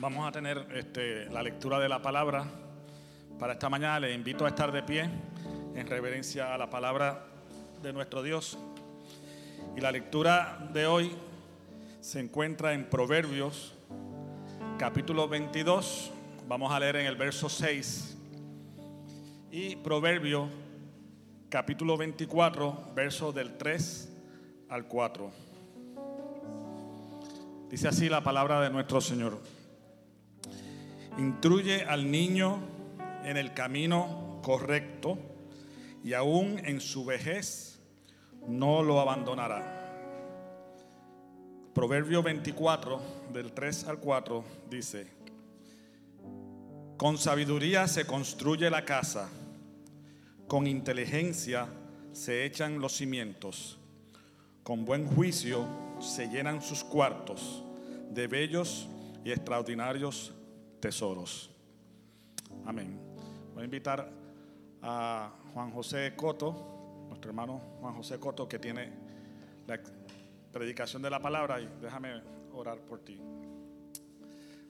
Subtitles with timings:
[0.00, 2.44] Vamos a tener este, la lectura de la palabra
[3.36, 3.98] para esta mañana.
[3.98, 5.10] Les invito a estar de pie
[5.74, 7.24] en reverencia a la palabra
[7.82, 8.56] de nuestro Dios.
[9.76, 11.16] Y la lectura de hoy
[12.00, 13.74] se encuentra en Proverbios
[14.78, 16.12] capítulo 22.
[16.46, 18.16] Vamos a leer en el verso 6.
[19.50, 20.48] Y Proverbios
[21.48, 24.12] capítulo 24, verso del 3
[24.68, 25.32] al 4.
[27.68, 29.57] Dice así la palabra de nuestro Señor.
[31.18, 32.60] Instruye al niño
[33.24, 35.18] en el camino correcto
[36.04, 37.80] y aún en su vejez
[38.46, 39.74] no lo abandonará.
[41.74, 43.00] Proverbio 24,
[43.32, 45.08] del 3 al 4, dice,
[46.96, 49.28] con sabiduría se construye la casa,
[50.46, 51.66] con inteligencia
[52.12, 53.78] se echan los cimientos,
[54.62, 55.66] con buen juicio
[56.00, 57.64] se llenan sus cuartos
[58.10, 58.88] de bellos
[59.24, 60.32] y extraordinarios
[60.80, 61.50] tesoros.
[62.64, 62.98] Amén.
[63.54, 64.10] Voy a invitar
[64.82, 68.92] a Juan José Coto, nuestro hermano Juan José Coto, que tiene
[69.66, 69.80] la
[70.52, 73.20] predicación de la palabra y déjame orar por ti.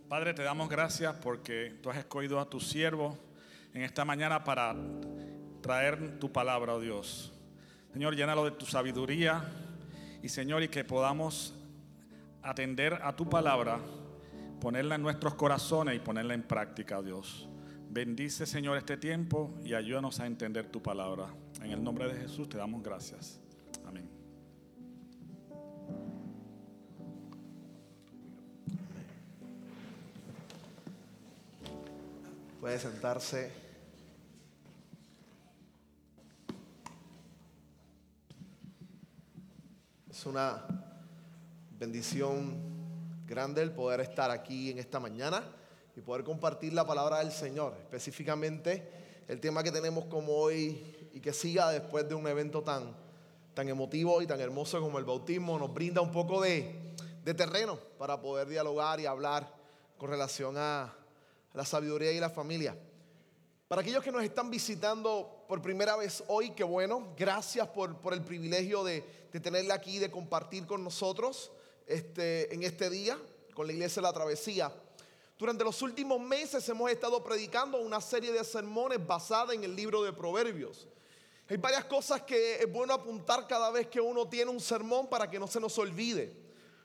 [0.09, 3.19] Padre, te damos gracias porque tú has escogido a tu siervo
[3.75, 4.75] en esta mañana para
[5.61, 7.33] traer tu palabra, oh Dios.
[7.93, 9.45] Señor, llénalo de tu sabiduría
[10.23, 11.55] y Señor, y que podamos
[12.43, 13.79] atender a tu palabra
[14.61, 17.49] ponerla en nuestros corazones y ponerla en práctica, Dios.
[17.91, 21.27] Bendice, Señor, este tiempo y ayúdanos a entender tu palabra.
[21.63, 23.41] En el nombre de Jesús te damos gracias.
[23.87, 24.09] Amén.
[32.61, 33.53] Puede sentarse.
[40.11, 40.63] Es una
[41.79, 42.78] bendición
[43.29, 45.45] grande el poder estar aquí en esta mañana
[45.95, 48.89] y poder compartir la palabra del Señor, específicamente
[49.29, 52.97] el tema que tenemos como hoy y que siga después de un evento tan,
[53.53, 57.79] tan emotivo y tan hermoso como el bautismo, nos brinda un poco de, de terreno
[57.99, 59.53] para poder dialogar y hablar
[59.99, 60.95] con relación a
[61.53, 62.75] la sabiduría y la familia.
[63.69, 68.15] Para aquellos que nos están visitando por primera vez hoy, qué bueno, gracias por, por
[68.15, 71.53] el privilegio de, de tenerla aquí, de compartir con nosotros
[71.89, 73.19] este, en este día
[73.55, 74.73] con la iglesia de la travesía.
[75.39, 80.03] Durante los últimos meses hemos estado predicando una serie de sermones basada en el libro
[80.03, 80.87] de Proverbios.
[81.49, 85.31] Hay varias cosas que es bueno apuntar cada vez que uno tiene un sermón para
[85.31, 86.37] que no se nos olvide.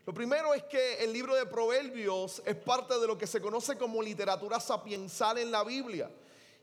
[0.05, 3.77] Lo primero es que el libro de Proverbios es parte de lo que se conoce
[3.77, 6.09] como literatura sapiensal en la Biblia.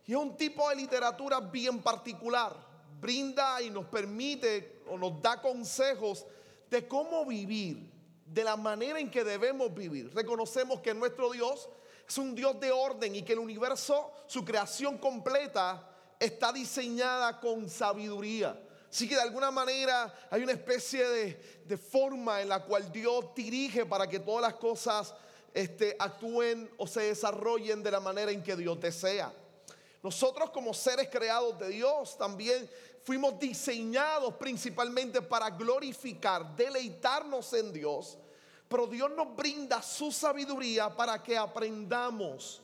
[0.07, 2.57] Y es un tipo de literatura bien particular.
[3.01, 6.27] Brinda y nos permite o nos da consejos
[6.71, 8.00] de cómo vivir
[8.33, 10.15] de la manera en que debemos vivir.
[10.15, 11.69] Reconocemos que nuestro Dios
[12.09, 15.85] es un Dios de orden y que el universo, su creación completa,
[16.19, 18.57] está diseñada con sabiduría.
[18.89, 23.87] Así que de alguna manera hay una especie de, forma en la cual Dios dirige
[23.87, 25.15] para que todas las cosas
[25.55, 29.33] este, actúen o se desarrollen de la manera en que Dios desea.
[30.03, 32.69] Nosotros como seres creados de Dios también
[33.03, 38.19] fuimos diseñados principalmente para glorificar, deleitarnos en Dios.
[38.69, 42.63] Pero Dios nos brinda su sabiduría para que aprendamos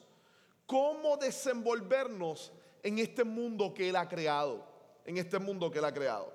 [0.66, 2.52] cómo desenvolvernos
[2.82, 4.64] en este mundo que Él ha creado.
[5.04, 6.32] En este mundo que Él ha creado.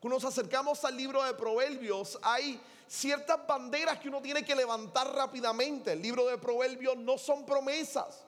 [0.00, 5.14] Cuando nos acercamos al libro de Proverbios, hay ciertas banderas que uno tiene que levantar
[5.14, 5.92] rápidamente.
[5.92, 8.24] El libro de Proverbios no son promesas.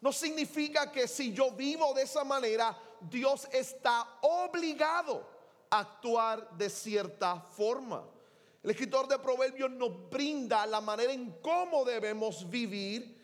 [0.00, 2.76] No significa que si yo vivo de esa manera,
[3.10, 5.26] Dios está obligado
[5.70, 8.04] a actuar de cierta forma.
[8.62, 13.20] El escritor de Proverbios nos brinda la manera en cómo debemos vivir,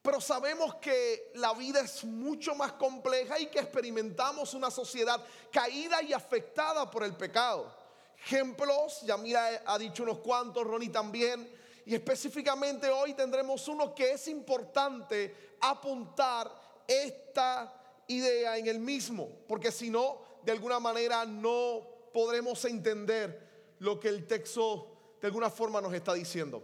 [0.00, 5.20] pero sabemos que la vida es mucho más compleja y que experimentamos una sociedad
[5.52, 7.74] caída y afectada por el pecado.
[8.18, 11.50] Ejemplos, Yamira ha dicho unos cuantos, Ronnie también,
[11.84, 16.50] y específicamente hoy tendremos uno que es importante apuntar
[16.86, 23.98] esta idea en el mismo, porque si no, de alguna manera no podremos entender lo
[23.98, 26.62] que el texto de alguna forma nos está diciendo.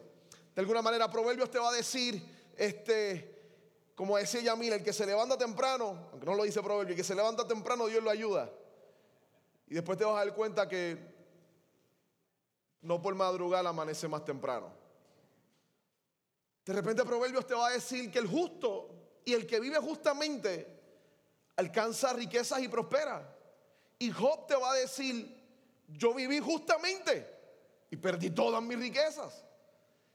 [0.54, 2.22] De alguna manera, Proverbios te va a decir,
[2.56, 3.40] este,
[3.94, 7.04] como decía Yamil, el que se levanta temprano, aunque no lo dice Proverbio, el que
[7.04, 8.50] se levanta temprano, Dios lo ayuda.
[9.66, 10.98] Y después te vas a dar cuenta que
[12.82, 14.72] no por madrugar amanece más temprano.
[16.64, 18.90] De repente Proverbios te va a decir que el justo
[19.24, 20.79] y el que vive justamente
[21.60, 23.36] alcanza riquezas y prospera.
[23.98, 25.38] Y Job te va a decir,
[25.88, 27.28] yo viví justamente
[27.90, 29.44] y perdí todas mis riquezas.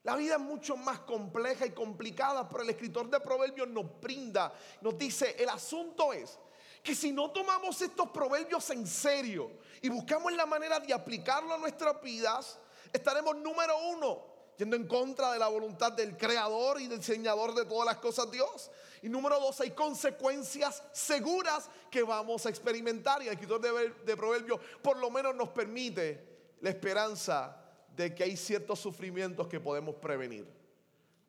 [0.03, 4.53] La vida es mucho más compleja y complicada, pero el escritor de Proverbios nos brinda,
[4.81, 6.37] nos dice, el asunto es
[6.83, 9.51] que si no tomamos estos proverbios en serio
[9.81, 12.59] y buscamos la manera de aplicarlo a nuestras vidas,
[12.93, 17.65] estaremos número uno, yendo en contra de la voluntad del creador y del diseñador de
[17.65, 18.71] todas las cosas Dios.
[19.01, 23.21] Y número dos, hay consecuencias seguras que vamos a experimentar.
[23.21, 26.25] Y el escritor de, de Proverbios por lo menos nos permite
[26.61, 27.57] la esperanza
[27.95, 30.47] de que hay ciertos sufrimientos que podemos prevenir.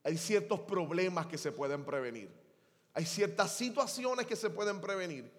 [0.03, 2.31] Hay ciertos problemas que se pueden prevenir.
[2.95, 5.31] Hay ciertas situaciones que se pueden prevenir.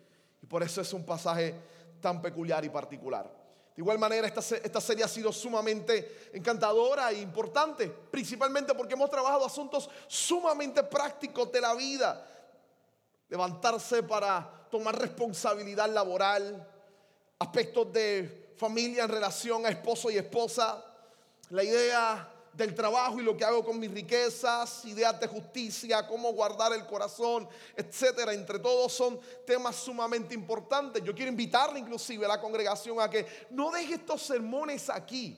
[0.42, 1.56] Y por eso es un pasaje
[2.01, 3.47] tan peculiar y particular.
[3.78, 9.08] De igual manera, esta, esta serie ha sido sumamente encantadora e importante, principalmente porque hemos
[9.08, 12.28] trabajado asuntos sumamente prácticos de la vida.
[13.30, 16.68] Levantarse para tomar responsabilidad laboral,
[17.38, 20.84] aspectos de familia en relación a esposo y esposa,
[21.52, 26.33] la idea del trabajo y lo que hago con mis riquezas, ideas de justicia, cómo
[26.33, 28.33] guardar el corazón, etcétera.
[28.33, 31.04] Entre todos son temas sumamente importantes.
[31.04, 35.38] Yo quiero invitarle inclusive a la congregación a que no deje estos sermones aquí,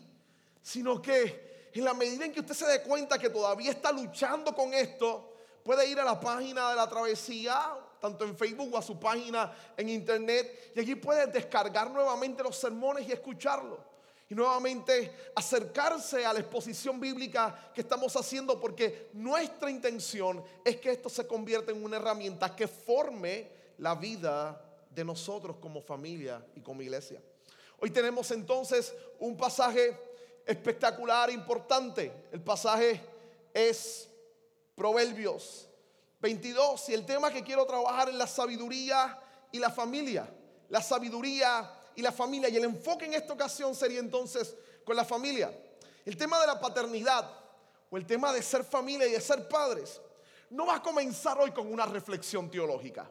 [0.61, 4.55] sino que en la medida en que usted se dé cuenta que todavía está luchando
[4.55, 8.81] con esto, puede ir a la página de la travesía, tanto en Facebook o a
[8.81, 13.88] su página en internet, y allí puede descargar nuevamente los sermones y escucharlos
[14.29, 20.91] y nuevamente acercarse a la exposición bíblica que estamos haciendo porque nuestra intención es que
[20.91, 23.49] esto se convierta en una herramienta que forme
[23.79, 24.61] la vida
[24.91, 27.19] de nosotros como familia y como iglesia.
[27.79, 29.97] Hoy tenemos entonces un pasaje
[30.45, 32.11] espectacular, importante.
[32.31, 33.01] El pasaje
[33.51, 34.09] es
[34.75, 35.67] Proverbios
[36.19, 39.19] 22 y el tema que quiero trabajar es la sabiduría
[39.51, 40.29] y la familia.
[40.69, 42.49] La sabiduría y la familia.
[42.49, 45.53] Y el enfoque en esta ocasión sería entonces con la familia.
[46.05, 47.29] El tema de la paternidad
[47.89, 50.01] o el tema de ser familia y de ser padres
[50.49, 53.09] no va a comenzar hoy con una reflexión teológica.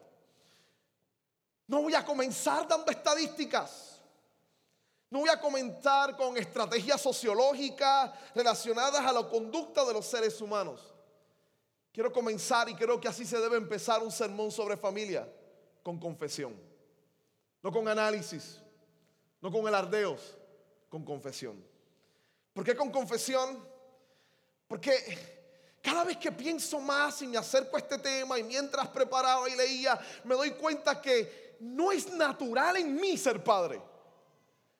[1.67, 4.01] No voy a comenzar dando estadísticas.
[5.11, 10.93] No voy a comenzar con estrategias sociológicas relacionadas a la conducta de los seres humanos.
[11.91, 15.27] Quiero comenzar y creo que así se debe empezar un sermón sobre familia,
[15.81, 16.55] con confesión,
[17.63, 18.61] no con análisis,
[19.41, 20.37] no con alardeos,
[20.89, 21.63] con confesión.
[22.53, 23.65] ¿Por qué con confesión?
[24.67, 29.49] Porque cada vez que pienso más y me acerco a este tema y mientras preparaba
[29.49, 33.81] y leía, me doy cuenta que no es natural en mí ser padre.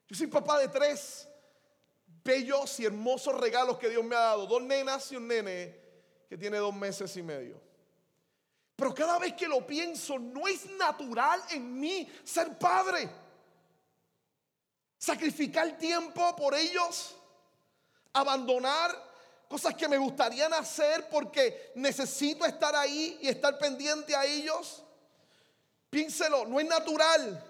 [0.07, 1.27] Yo soy papá de tres
[2.23, 4.45] bellos y hermosos regalos que Dios me ha dado.
[4.45, 5.79] Dos nenas y un nene
[6.27, 7.59] que tiene dos meses y medio.
[8.75, 13.09] Pero cada vez que lo pienso, no es natural en mí ser padre
[14.99, 17.15] sacrificar tiempo por ellos,
[18.13, 18.91] abandonar
[19.47, 24.83] cosas que me gustarían hacer porque necesito estar ahí y estar pendiente a ellos.
[25.89, 27.43] Piénselo, no es natural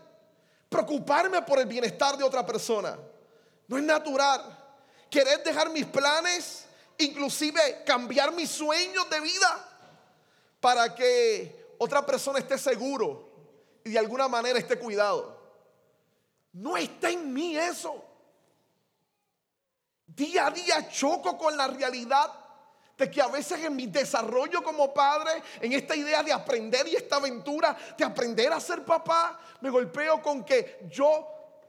[0.69, 2.97] preocuparme por el bienestar de otra persona.
[3.67, 4.57] No es natural
[5.09, 6.65] querer dejar mis planes,
[6.99, 9.65] inclusive cambiar mis sueños de vida
[10.61, 13.27] para que otra persona esté seguro
[13.83, 15.38] y de alguna manera esté cuidado.
[16.53, 18.03] No está en mí eso.
[20.07, 22.33] Día a día choco con la realidad
[22.97, 26.95] de que a veces en mi desarrollo como padre, en esta idea de aprender y
[26.95, 31.25] esta aventura de aprender a ser papá, me golpeo con que yo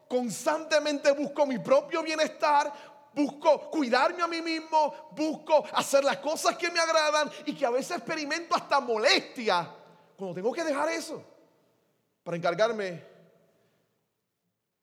[0.08, 2.72] constantemente busco mi propio bienestar,
[3.14, 7.70] busco cuidarme a mí mismo, busco hacer las cosas que me agradan y que a
[7.70, 9.72] veces experimento hasta molestia
[10.16, 11.22] cuando tengo que dejar eso
[12.24, 13.09] para encargarme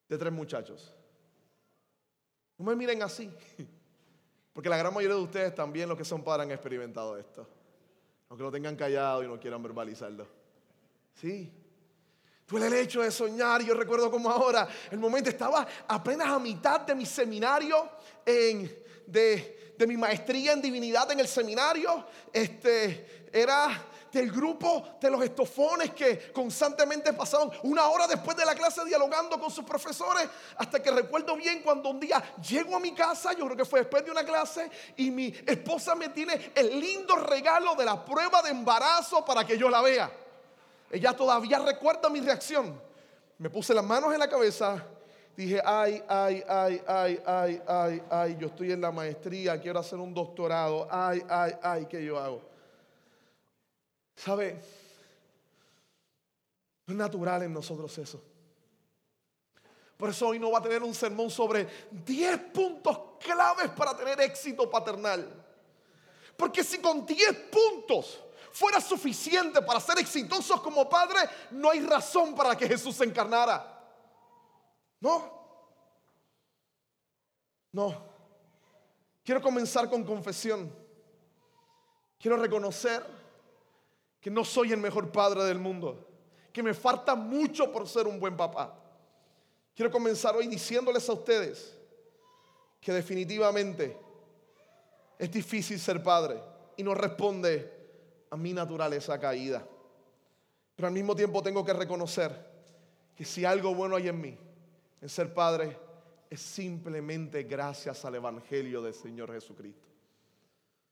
[0.08, 0.94] de tres muchachos.
[2.58, 3.32] No me miren así,
[4.54, 7.48] porque la gran mayoría de ustedes también los que son padres han experimentado esto,
[8.30, 10.28] aunque lo tengan callado y no quieran verbalizarlo.
[11.14, 11.52] Sí.
[12.48, 13.62] Duele el hecho de soñar.
[13.62, 17.90] Yo recuerdo como ahora, el momento estaba apenas a mitad de mi seminario
[18.26, 25.12] en de, de mi maestría en divinidad en el seminario, este, era del grupo de
[25.12, 30.28] los estofones que constantemente pasaban una hora después de la clase dialogando con sus profesores,
[30.58, 33.82] hasta que recuerdo bien cuando un día llego a mi casa, yo creo que fue
[33.82, 38.42] después de una clase, y mi esposa me tiene el lindo regalo de la prueba
[38.42, 40.12] de embarazo para que yo la vea.
[40.90, 42.82] Ella todavía recuerda mi reacción.
[43.38, 44.84] Me puse las manos en la cabeza,
[45.38, 50.00] dije, ay, ay, ay, ay, ay, ay, ay, yo estoy en la maestría, quiero hacer
[50.00, 52.42] un doctorado, ay, ay, ay, ¿qué yo hago?
[54.16, 54.60] ¿Sabe?
[56.88, 58.20] No es natural en nosotros eso.
[59.96, 64.20] Por eso hoy no va a tener un sermón sobre 10 puntos claves para tener
[64.22, 65.46] éxito paternal.
[66.36, 68.20] Porque si con 10 puntos
[68.52, 71.20] fuera suficiente para ser exitosos como padre,
[71.52, 73.77] no hay razón para que Jesús se encarnara.
[75.00, 75.32] No.
[77.72, 78.04] No.
[79.24, 80.72] Quiero comenzar con confesión.
[82.20, 83.04] Quiero reconocer
[84.20, 86.08] que no soy el mejor padre del mundo,
[86.52, 88.74] que me falta mucho por ser un buen papá.
[89.76, 91.78] Quiero comenzar hoy diciéndoles a ustedes
[92.82, 93.98] que definitivamente
[95.20, 96.42] es difícil ser padre
[96.76, 97.72] y no responde
[98.30, 99.68] a mi naturaleza caída.
[100.76, 102.32] Pero al mismo tiempo tengo que reconocer
[103.16, 104.38] que si algo bueno hay en mí,
[105.02, 105.78] en ser padre,
[106.30, 109.88] es simplemente gracias al Evangelio del Señor Jesucristo.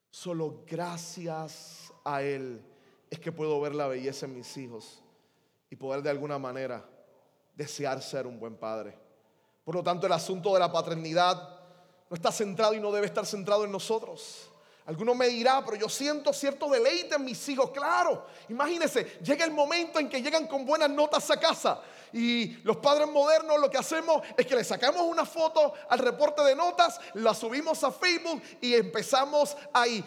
[0.09, 2.61] Solo gracias a Él
[3.09, 5.03] es que puedo ver la belleza en mis hijos
[5.69, 6.87] y poder de alguna manera
[7.55, 8.97] desear ser un buen padre.
[9.63, 11.59] Por lo tanto, el asunto de la paternidad
[12.09, 14.51] no está centrado y no debe estar centrado en nosotros.
[14.85, 17.71] Alguno me dirá, pero yo siento cierto deleite en mis hijos.
[17.71, 21.81] Claro, imagínense, llega el momento en que llegan con buenas notas a casa
[22.15, 26.41] y los padres modernos lo que hacemos es que le sacamos una foto al reporte
[26.43, 30.01] de notas, la subimos a Facebook y empezamos ahí.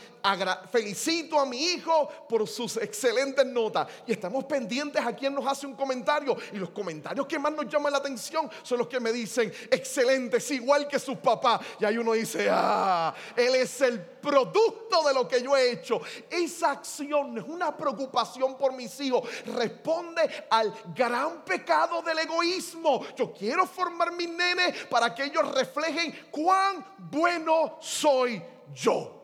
[0.73, 3.89] Felicito a mi hijo por sus excelentes notas.
[4.07, 6.35] Y estamos pendientes a quien nos hace un comentario.
[6.53, 10.51] Y los comentarios que más nos llaman la atención son los que me dicen, excelentes,
[10.51, 11.61] igual que sus papás.
[11.79, 16.01] Y ahí uno dice, ah, él es el producto de lo que yo he hecho.
[16.31, 19.29] Esa acción es una preocupación por mis hijos.
[19.55, 23.05] Responde al gran pecado del egoísmo.
[23.17, 28.43] Yo quiero formar mis nenes para que ellos reflejen cuán bueno soy
[28.75, 29.15] yo.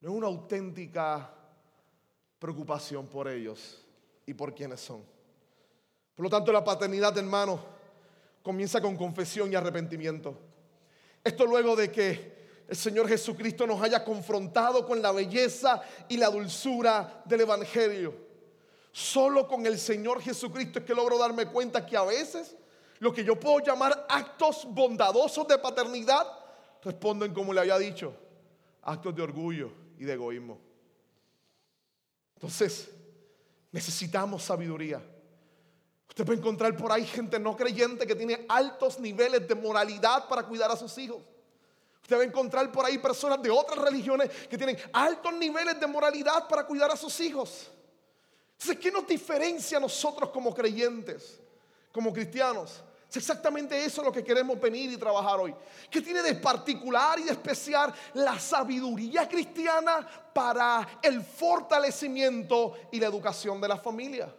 [0.00, 1.34] No es una auténtica
[2.38, 3.84] preocupación por ellos
[4.26, 5.04] y por quienes son.
[6.14, 7.60] Por lo tanto, la paternidad, hermano,
[8.42, 10.36] comienza con confesión y arrepentimiento.
[11.22, 16.28] Esto luego de que el Señor Jesucristo nos haya confrontado con la belleza y la
[16.30, 18.27] dulzura del Evangelio.
[18.98, 22.56] Solo con el Señor Jesucristo es que logro darme cuenta que a veces
[22.98, 26.26] lo que yo puedo llamar actos bondadosos de paternidad
[26.82, 28.12] responden como le había dicho,
[28.82, 30.58] actos de orgullo y de egoísmo.
[32.34, 32.90] Entonces,
[33.70, 35.00] necesitamos sabiduría.
[36.08, 40.42] Usted puede encontrar por ahí gente no creyente que tiene altos niveles de moralidad para
[40.42, 41.22] cuidar a sus hijos.
[42.02, 45.86] Usted va a encontrar por ahí personas de otras religiones que tienen altos niveles de
[45.86, 47.70] moralidad para cuidar a sus hijos.
[48.58, 51.38] Entonces, ¿qué nos diferencia a nosotros como creyentes,
[51.92, 52.82] como cristianos?
[53.08, 55.54] Es exactamente eso lo que queremos venir y trabajar hoy.
[55.88, 63.06] ¿Qué tiene de particular y de especial la sabiduría cristiana para el fortalecimiento y la
[63.06, 64.34] educación de la familia?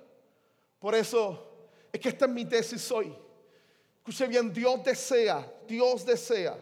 [0.79, 3.15] Por eso es que esta es mi tesis hoy.
[3.99, 6.57] Escuche bien, Dios desea, Dios desea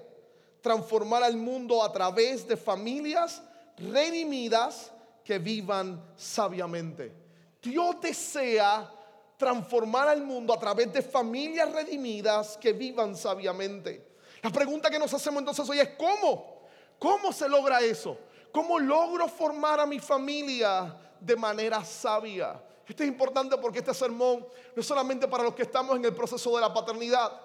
[0.62, 3.42] transformar al mundo a través de familias
[3.78, 4.92] redimidas
[5.24, 7.27] que vivan sabiamente.
[7.62, 8.92] Dios desea
[9.38, 14.08] transformar al mundo a través de familias redimidas que vivan sabiamente.
[14.42, 16.68] La pregunta que nos hacemos entonces hoy es ¿cómo?
[17.00, 18.18] ¿Cómo se logra eso?
[18.52, 22.62] ¿Cómo logro formar a mi familia de manera sabia?
[22.88, 26.16] Esto es importante porque este sermón no es solamente para los que estamos en el
[26.16, 27.42] proceso de la paternidad,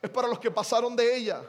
[0.00, 1.42] es para los que pasaron de ella,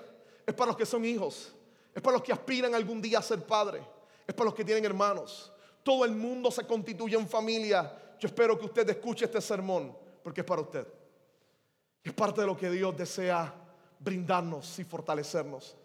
[0.45, 1.53] es para los que son hijos,
[1.95, 3.81] es para los que aspiran algún día a ser padres,
[4.27, 5.51] es para los que tienen hermanos.
[5.81, 10.41] Todo el mundo se constituye en familia yo espero que usted escuche este sermón porque
[10.41, 10.87] es para usted.
[12.03, 13.53] Es parte de lo que Dios desea
[13.99, 15.75] brindarnos y fortalecernos.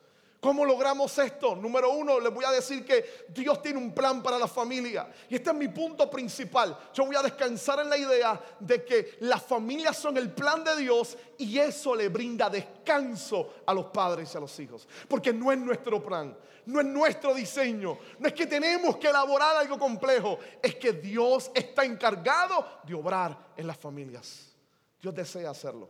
[0.42, 1.54] ¿Cómo logramos esto?
[1.54, 5.08] Número uno, les voy a decir que Dios tiene un plan para la familia.
[5.28, 6.76] Y este es mi punto principal.
[6.92, 10.74] Yo voy a descansar en la idea de que las familias son el plan de
[10.74, 14.88] Dios y eso le brinda descanso a los padres y a los hijos.
[15.06, 19.58] Porque no es nuestro plan, no es nuestro diseño, no es que tenemos que elaborar
[19.58, 24.52] algo complejo, es que Dios está encargado de obrar en las familias.
[25.00, 25.88] Dios desea hacerlo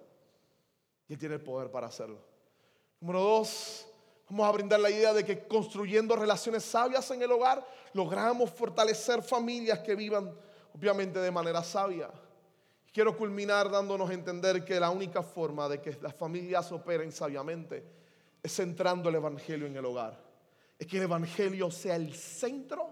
[1.09, 2.18] y Él tiene el poder para hacerlo.
[3.00, 3.87] Número dos,
[4.32, 7.62] Vamos a brindar la idea de que construyendo relaciones sabias en el hogar,
[7.92, 10.34] logramos fortalecer familias que vivan
[10.74, 12.08] obviamente de manera sabia.
[12.90, 17.84] Quiero culminar dándonos a entender que la única forma de que las familias operen sabiamente
[18.42, 20.18] es centrando el Evangelio en el hogar.
[20.78, 22.88] Es que el Evangelio sea el centro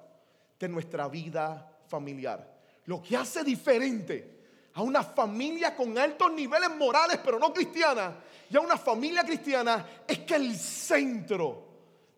[0.59, 2.55] de nuestra vida familiar.
[2.85, 4.40] Lo que hace diferente
[4.75, 8.17] a una familia con altos niveles morales, pero no cristiana,
[8.49, 11.69] y a una familia cristiana, es que el centro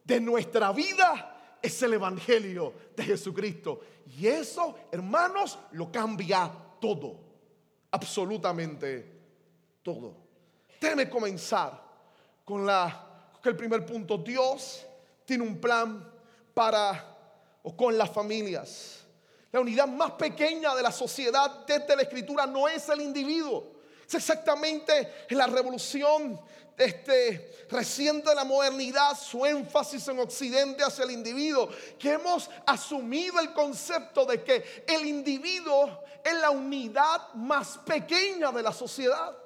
[0.04, 3.80] de nuestra vida es el Evangelio de Jesucristo.
[4.18, 7.32] Y eso, hermanos, lo cambia todo
[7.92, 9.06] absolutamente
[9.82, 10.16] todo.
[10.80, 11.80] Déjeme comenzar
[12.44, 14.18] con, la, el primer punto.
[14.18, 14.84] Dios
[15.24, 16.10] tiene un plan
[16.52, 17.16] para
[17.62, 19.01] o con las familias.
[19.52, 23.72] La unidad más pequeña de la sociedad desde la escritura no es el individuo.
[24.06, 26.40] Es exactamente en la revolución
[26.76, 31.68] este, reciente de la modernidad, su énfasis en Occidente hacia el individuo,
[31.98, 38.62] que hemos asumido el concepto de que el individuo es la unidad más pequeña de
[38.62, 39.36] la sociedad.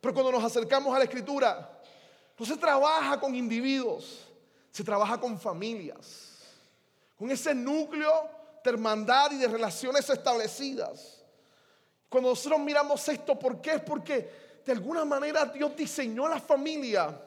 [0.00, 1.80] Pero cuando nos acercamos a la escritura,
[2.36, 4.26] no se trabaja con individuos,
[4.72, 6.38] se trabaja con familias,
[7.16, 11.24] con ese núcleo de hermandad y de relaciones establecidas.
[12.08, 13.74] Cuando nosotros miramos esto, ¿por qué?
[13.74, 17.18] Es porque de alguna manera Dios diseñó la familia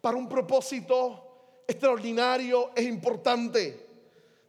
[0.00, 3.88] para un propósito extraordinario e importante.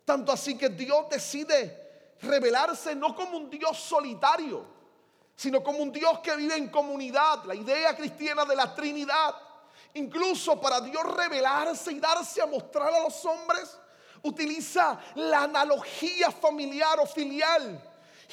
[0.03, 4.65] Tanto así que Dios decide revelarse no como un Dios solitario,
[5.35, 9.35] sino como un Dios que vive en comunidad, la idea cristiana de la Trinidad.
[9.93, 13.77] Incluso para Dios revelarse y darse a mostrar a los hombres,
[14.23, 17.81] utiliza la analogía familiar o filial.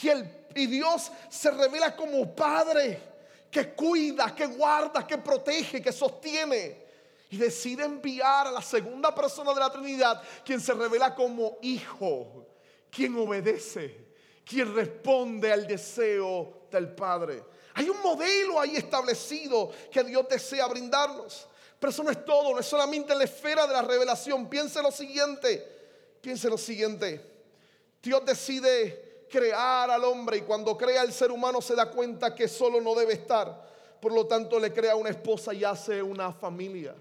[0.02, 3.02] Y, el, y Dios se revela como Padre
[3.50, 6.86] que cuida, que guarda, que protege, que sostiene.
[7.30, 12.46] Y decide enviar a la segunda persona de la Trinidad, quien se revela como hijo,
[12.90, 14.06] quien obedece,
[14.44, 17.44] quien responde al deseo del Padre.
[17.74, 21.46] Hay un modelo ahí establecido que Dios desea brindarnos.
[21.78, 24.48] Pero eso no es todo, no es solamente la esfera de la revelación.
[24.48, 25.77] Piense lo siguiente,
[26.20, 27.20] piense lo siguiente.
[28.02, 32.48] Dios decide crear al hombre y cuando crea el ser humano se da cuenta que
[32.48, 33.68] solo no debe estar.
[34.00, 36.94] Por lo tanto le crea una esposa y hace una familia.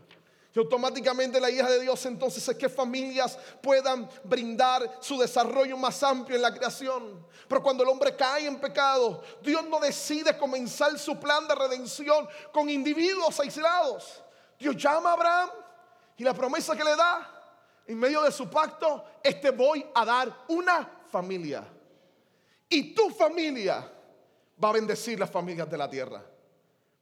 [0.54, 6.02] Y automáticamente la hija de Dios entonces es que familias puedan brindar su desarrollo más
[6.02, 7.24] amplio en la creación.
[7.48, 12.28] Pero cuando el hombre cae en pecado, Dios no decide comenzar su plan de redención
[12.52, 14.24] con individuos aislados.
[14.58, 15.50] Dios llama a Abraham
[16.18, 17.37] y la promesa que le da
[17.88, 21.66] en medio de su pacto es te voy a dar una familia.
[22.70, 23.90] Y tu familia
[24.62, 26.24] va a bendecir las familias de la tierra.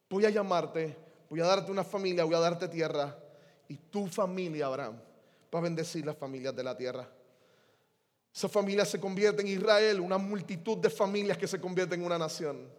[0.09, 0.95] Voy a llamarte,
[1.29, 3.17] voy a darte una familia, voy a darte tierra.
[3.67, 4.99] Y tu familia, Abraham,
[5.53, 7.09] va a bendecir las familias de la tierra.
[8.33, 12.19] Esa familia se convierte en Israel, una multitud de familias que se convierten en una
[12.19, 12.69] nación.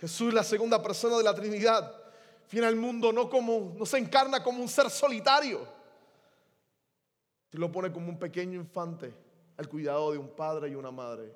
[0.00, 1.94] Jesús, la segunda persona de la Trinidad,
[2.50, 5.81] viene al mundo no como, no se encarna como un ser solitario.
[7.58, 9.12] Lo pone como un pequeño infante
[9.56, 11.32] al cuidado de un padre y una madre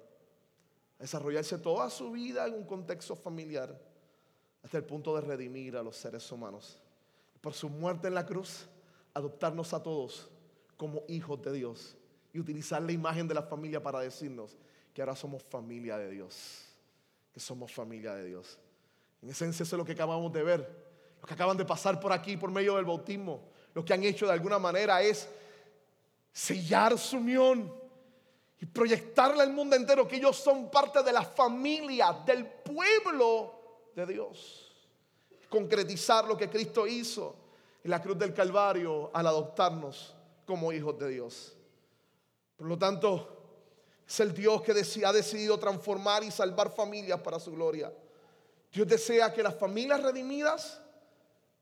[0.99, 3.79] desarrollarse toda su vida en un contexto familiar
[4.63, 6.79] hasta el punto de redimir a los seres humanos.
[7.41, 8.67] Por su muerte en la cruz,
[9.15, 10.29] adoptarnos a todos
[10.77, 11.97] como hijos de Dios
[12.33, 14.57] y utilizar la imagen de la familia para decirnos
[14.93, 16.67] que ahora somos familia de Dios,
[17.33, 18.59] que somos familia de Dios.
[19.23, 20.87] En esencia eso es lo que acabamos de ver,
[21.19, 23.43] los que acaban de pasar por aquí por medio del bautismo,
[23.75, 25.29] lo que han hecho de alguna manera es
[26.37, 27.73] sellar su unión
[28.61, 34.05] y proyectarle al mundo entero que ellos son parte de la familia, del pueblo de
[34.05, 34.71] Dios.
[35.49, 37.35] Concretizar lo que Cristo hizo
[37.83, 41.57] en la cruz del Calvario al adoptarnos como hijos de Dios.
[42.55, 44.73] Por lo tanto, es el Dios que
[45.07, 47.91] ha decidido transformar y salvar familias para su gloria.
[48.71, 50.83] Dios desea que las familias redimidas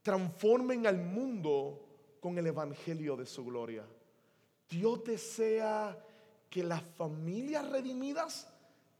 [0.01, 1.79] transformen al mundo
[2.19, 3.85] con el Evangelio de su gloria.
[4.69, 5.97] Dios desea
[6.49, 8.47] que las familias redimidas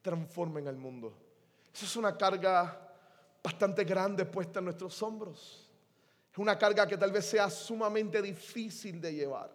[0.02, 1.14] transformen al mundo.
[1.74, 2.86] Eso es una carga
[3.44, 5.70] bastante grande puesta en nuestros hombros.
[6.32, 9.52] Es una carga que tal vez sea sumamente difícil de llevar.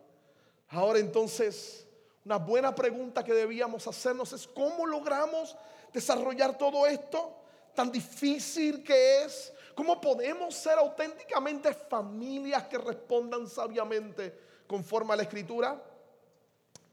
[0.68, 1.86] Ahora entonces,
[2.24, 5.56] una buena pregunta que debíamos hacernos es cómo logramos
[5.92, 7.36] desarrollar todo esto
[7.74, 9.52] tan difícil que es.
[9.74, 15.82] ¿Cómo podemos ser auténticamente familias que respondan sabiamente conforme a la escritura?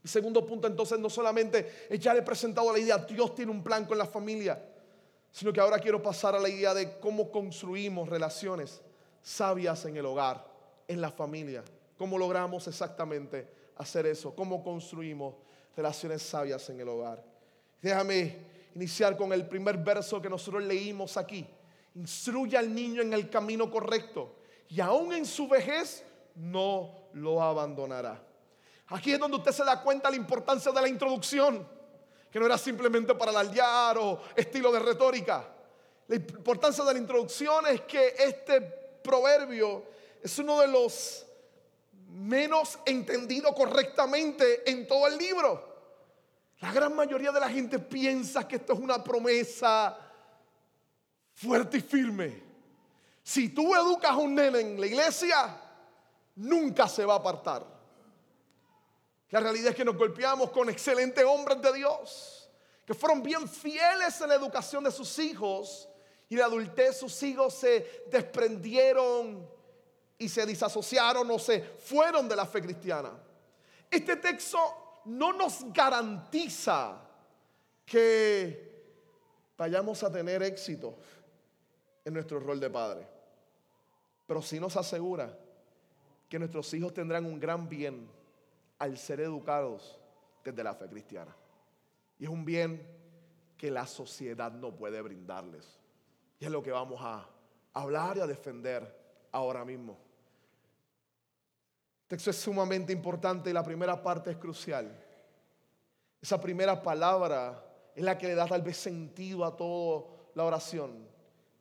[0.08, 3.86] Segundo punto entonces no solamente ya le he presentado la idea, Dios tiene un plan
[3.86, 4.62] con la familia,
[5.32, 8.82] sino que ahora quiero pasar a la idea de cómo construimos relaciones
[9.22, 10.46] sabias en el hogar,
[10.88, 11.63] en la familia.
[11.98, 15.34] cómo logramos exactamente hacer eso, cómo construimos
[15.76, 17.24] relaciones sabias en el hogar.
[17.82, 18.38] Déjame
[18.76, 21.46] iniciar con el primer verso que nosotros leímos aquí.
[21.96, 24.36] Instruye al niño en el camino correcto
[24.70, 26.04] y aún en su vejez
[26.36, 28.27] no lo abandonará.
[28.89, 31.67] Aquí es donde usted se da cuenta la importancia de la introducción,
[32.32, 35.45] que no era simplemente para alardear o estilo de retórica.
[36.08, 39.84] La importancia de la introducción es que este proverbio
[40.23, 41.26] es uno de los
[42.10, 45.76] menos entendidos correctamente en todo el libro.
[46.60, 49.97] La gran mayoría de la gente piensa que esto es una promesa
[51.34, 52.43] fuerte y firme.
[53.21, 55.62] Si tú educas a un nene en la iglesia,
[56.36, 57.77] nunca se va a apartar.
[59.30, 62.50] La realidad es que nos golpeamos con excelentes hombres de Dios,
[62.86, 65.90] que fueron bien fieles en la educación de sus hijos
[66.30, 69.50] y de adultez sus hijos se desprendieron
[70.18, 73.12] y se disasociaron o se fueron de la fe cristiana.
[73.90, 77.02] Este texto no nos garantiza
[77.86, 78.68] que
[79.58, 80.98] vayamos a tener éxito
[82.04, 83.08] en nuestro rol de padre,
[84.26, 85.38] pero sí nos asegura
[86.30, 88.17] que nuestros hijos tendrán un gran bien
[88.80, 90.00] al ser educados
[90.44, 91.36] desde la fe cristiana.
[92.20, 92.88] Y es un bien
[93.58, 95.80] que la sociedad no puede brindarles.
[96.40, 97.28] Y es lo que vamos a
[97.74, 99.98] hablar y a defender ahora mismo.
[102.04, 105.04] El texto es sumamente importante y la primera parte es crucial.
[106.22, 107.63] Esa primera palabra
[107.96, 111.08] es la que le da tal vez sentido a toda la oración.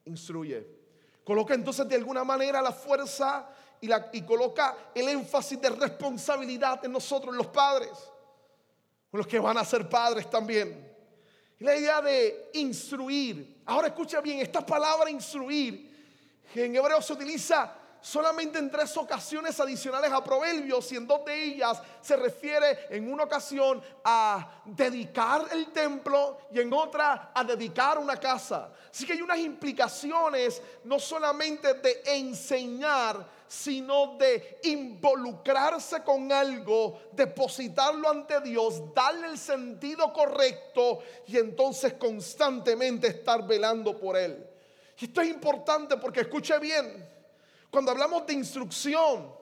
[0.05, 0.77] Instruye.
[1.25, 7.35] Coloca entonces de alguna manera la fuerza y, coloca el énfasis de responsabilidad en nosotros,
[7.35, 7.93] los padres,
[9.11, 10.95] con los que van a ser padres también.
[11.61, 13.63] La idea de instruir.
[13.67, 15.95] Ahora escucha bien, esta palabra instruir,
[16.55, 21.43] en hebreo se utiliza solamente en tres ocasiones adicionales a Proverbios y en dos de
[21.43, 27.99] ellas se refiere en una ocasión a dedicar el templo y en otra a dedicar
[27.99, 28.71] una casa.
[28.91, 38.11] Así que hay unas implicaciones no solamente de enseñar, sino de involucrarse con algo, depositarlo
[38.11, 44.47] ante Dios, darle el sentido correcto y entonces constantemente estar velando por él.
[44.99, 47.09] Y esto es importante porque escuche bien,
[47.71, 49.35] cuando hablamos de instrucción,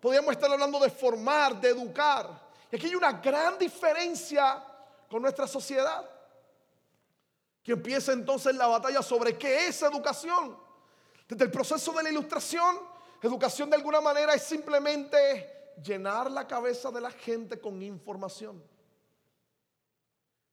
[0.00, 2.48] podríamos estar hablando de formar, de educar.
[2.70, 4.64] Y aquí hay una gran diferencia
[5.08, 6.08] con nuestra sociedad.
[7.62, 10.56] Que empieza entonces la batalla sobre qué es educación.
[11.28, 12.78] Desde el proceso de la ilustración,
[13.26, 18.62] educación de alguna manera es simplemente llenar la cabeza de la gente con información.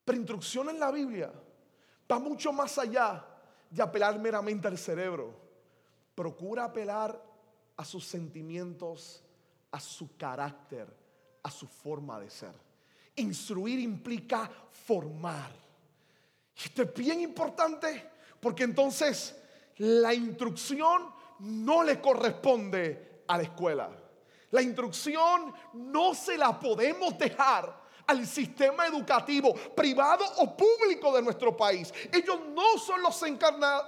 [0.04, 1.32] Pero instrucción en la Biblia
[2.10, 3.26] va mucho más allá
[3.70, 5.34] de apelar meramente al cerebro.
[6.16, 7.22] Procura apelar
[7.76, 9.24] a sus sentimientos,
[9.72, 10.88] a su carácter,
[11.44, 12.54] a su forma de ser.
[13.16, 15.52] Instruir implica formar.
[16.56, 19.36] Y esto es bien importante porque entonces
[19.78, 23.90] la instrucción no le corresponde a la escuela.
[24.52, 31.56] La instrucción no se la podemos dejar al sistema educativo privado o público de nuestro
[31.56, 31.94] país.
[32.12, 33.22] Ellos no son los,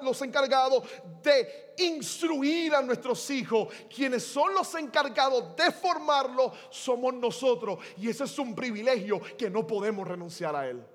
[0.01, 0.83] los encargados
[1.23, 3.73] de instruir a nuestros hijos.
[3.93, 7.79] Quienes son los encargados de formarlos somos nosotros.
[7.97, 10.85] Y ese es un privilegio que no podemos renunciar a él.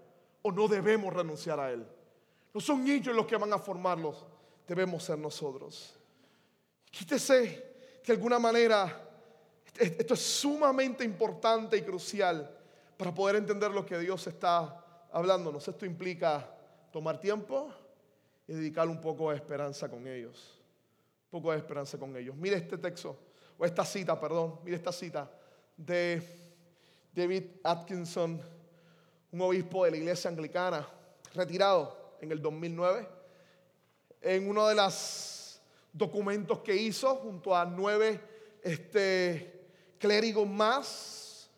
[0.43, 1.87] O no debemos renunciar a él.
[2.53, 4.25] No son ellos los que van a formarlos.
[4.69, 5.94] Debemos ser nosotros.
[6.97, 7.75] Quítese
[8.07, 9.01] de alguna manera.
[9.77, 12.49] Esto es sumamente importante y crucial
[12.97, 15.67] para poder entender lo que Dios está hablándonos.
[15.67, 16.49] Esto implica
[16.93, 17.73] tomar tiempo
[18.47, 20.63] y dedicar un poco de esperanza con ellos.
[21.25, 22.37] Un poco de esperanza con ellos.
[22.37, 23.19] Mire este texto,
[23.59, 25.29] o esta cita, perdón, mire esta cita
[25.77, 26.23] de
[27.13, 28.41] David Atkinson,
[29.33, 30.87] un obispo de la iglesia anglicana,
[31.35, 33.09] retirado en el 2009,
[34.21, 35.44] en uno de los
[35.95, 38.21] documentos que hizo junto a nueve
[38.63, 41.49] este, clérigos más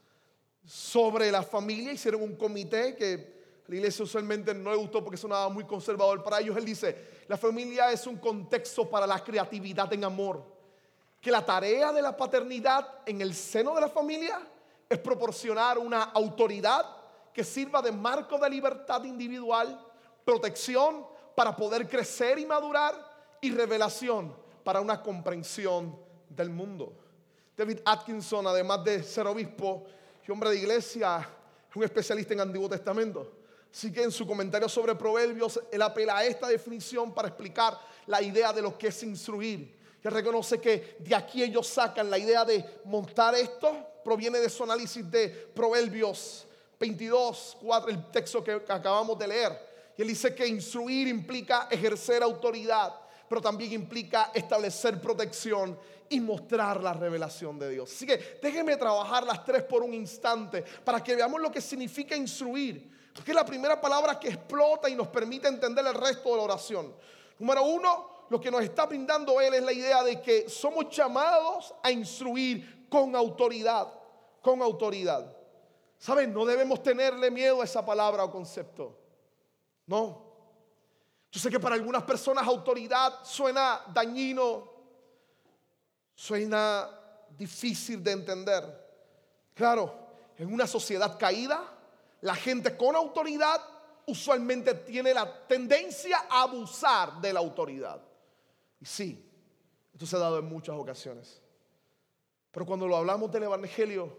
[0.65, 3.35] sobre la familia, hicieron un comité que
[3.67, 6.57] la iglesia usualmente no le gustó porque sonaba muy conservador para ellos.
[6.57, 10.45] Él dice, la familia es un contexto para la creatividad en amor,
[11.21, 14.47] que la tarea de la paternidad en el seno de la familia
[14.89, 16.85] es proporcionar una autoridad
[17.33, 19.81] que sirva de marco de libertad individual,
[20.25, 23.06] protección para poder crecer y madurar
[23.41, 25.97] y revelación para una comprensión
[26.29, 26.93] del mundo.
[27.57, 29.85] David Atkinson, además de ser obispo,
[30.25, 31.27] que hombre de iglesia,
[31.71, 33.33] es un especialista en Antiguo Testamento.
[33.73, 38.23] Así que en su comentario sobre Proverbios, él apela a esta definición para explicar la
[38.23, 39.77] idea de lo que es instruir.
[39.99, 44.49] Y que reconoce que de aquí ellos sacan la idea de montar esto, proviene de
[44.49, 46.47] su análisis de Proverbios
[46.79, 49.67] 22, 4, el texto que acabamos de leer.
[49.97, 52.95] Y él dice que instruir implica ejercer autoridad,
[53.29, 57.93] pero también implica establecer protección y mostrar la revelación de Dios.
[57.93, 62.17] Así que déjenme trabajar las tres por un instante para que veamos lo que significa
[62.17, 62.95] instruir.
[63.15, 66.43] Porque es la primera palabra que explota y nos permite entender el resto de la
[66.43, 66.95] oración.
[67.39, 71.75] Número uno, lo que nos está brindando Él es la idea de que somos llamados
[71.83, 73.89] a instruir con autoridad,
[74.43, 75.35] con autoridad.
[75.99, 76.33] ¿Saben?
[76.33, 78.99] No debemos tenerle miedo a esa palabra o concepto.
[79.87, 80.26] No.
[81.37, 84.73] Yo sé que para algunas personas autoridad suena dañino,
[86.15, 86.89] suena
[87.37, 88.65] difícil de entender.
[89.53, 91.63] Claro, en una sociedad caída,
[92.23, 93.61] la gente con autoridad
[94.07, 98.01] usualmente tiene la tendencia a abusar de la autoridad.
[98.81, 99.31] Y sí,
[99.93, 101.43] esto se ha dado en muchas ocasiones.
[102.51, 104.19] Pero cuando lo hablamos del Evangelio,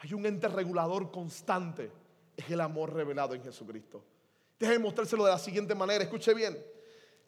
[0.00, 1.92] hay un ente regulador constante,
[2.36, 4.02] es el amor revelado en Jesucristo.
[4.58, 6.56] Déjenme mostrárselo de la siguiente manera, escuche bien.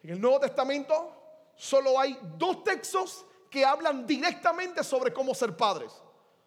[0.02, 1.12] En el Nuevo Testamento
[1.56, 5.92] solo hay dos textos que hablan directamente sobre cómo ser padres.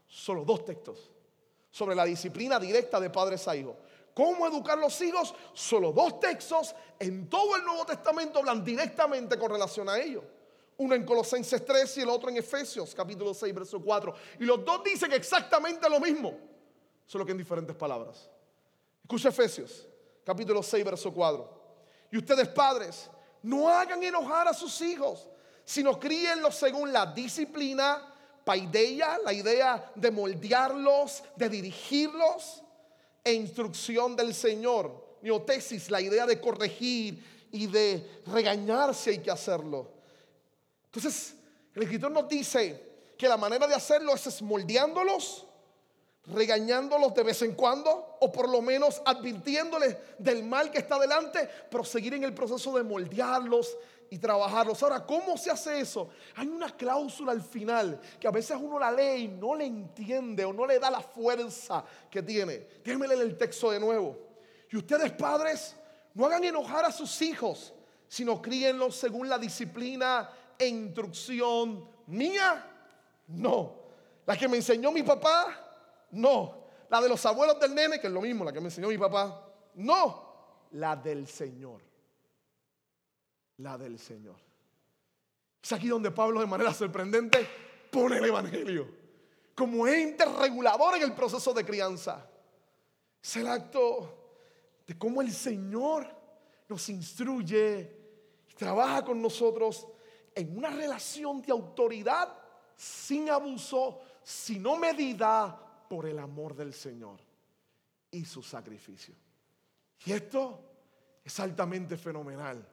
[0.08, 1.12] Solo dos textos.
[1.70, 3.76] Sobre la disciplina directa de padres a hijos.
[4.13, 5.34] Cómo educar los hijos.
[5.54, 10.24] Solo dos textos en todo el Nuevo Testamento hablan directamente con relación a ello.
[10.78, 14.13] Uno en Colosenses 3 y el otro en Efesios capítulo 6, verso 4.
[14.39, 16.38] Y los dos dicen exactamente lo mismo,
[17.06, 18.30] solo que en diferentes palabras.
[19.04, 19.88] Escucha Efesios
[20.23, 21.62] capítulo 6, verso 4.
[22.12, 23.10] Y ustedes padres,
[23.43, 25.27] no hagan enojar a sus hijos,
[25.63, 32.62] sino críenlos según la disciplina, paideia, la idea de moldearlos, de dirigirlos,
[33.23, 35.17] e instrucción del Señor.
[35.21, 39.91] Neotesis, la idea de corregir y de regañarse hay que hacerlo.
[40.86, 41.36] Entonces,
[41.75, 45.45] el escritor nos dice que la manera de hacerlo es moldeándolos,
[46.27, 51.49] regañándolos de vez en cuando, o por lo menos advirtiéndoles del mal que está delante,
[51.69, 53.77] pero seguir en el proceso de moldearlos
[54.10, 54.84] y trabajarlos.
[54.84, 56.10] Ahora, ¿cómo se hace eso?
[56.36, 60.45] Hay una cláusula al final que a veces uno la lee y no le entiende
[60.45, 62.67] o no le da la fuerza que tiene.
[62.84, 64.17] Déjenme leer el texto de nuevo.
[64.69, 65.75] Y ustedes padres,
[66.13, 67.73] no hagan enojar a sus hijos,
[68.07, 72.67] sino críenlos según la disciplina e instrucción mía?
[73.27, 73.81] No.
[74.25, 75.61] La que me enseñó mi papá?
[76.12, 76.65] No.
[76.89, 78.97] La de los abuelos del nene, que es lo mismo, la que me enseñó mi
[78.97, 79.47] papá?
[79.76, 80.67] No.
[80.71, 81.82] La del Señor.
[83.58, 84.38] La del Señor.
[85.62, 87.47] Es aquí donde Pablo de manera sorprendente
[87.91, 89.02] pone el Evangelio
[89.56, 92.28] como ente regulador en el proceso de crianza.
[93.21, 94.17] Es el acto
[94.88, 96.08] de cómo el Señor
[96.67, 97.97] nos instruye
[98.50, 99.88] y trabaja con nosotros
[100.34, 102.34] en una relación de autoridad
[102.76, 107.19] sin abuso, sino medida por el amor del Señor
[108.12, 109.13] y su sacrificio.
[110.06, 110.58] Y esto
[111.21, 112.65] es altamente fenomenal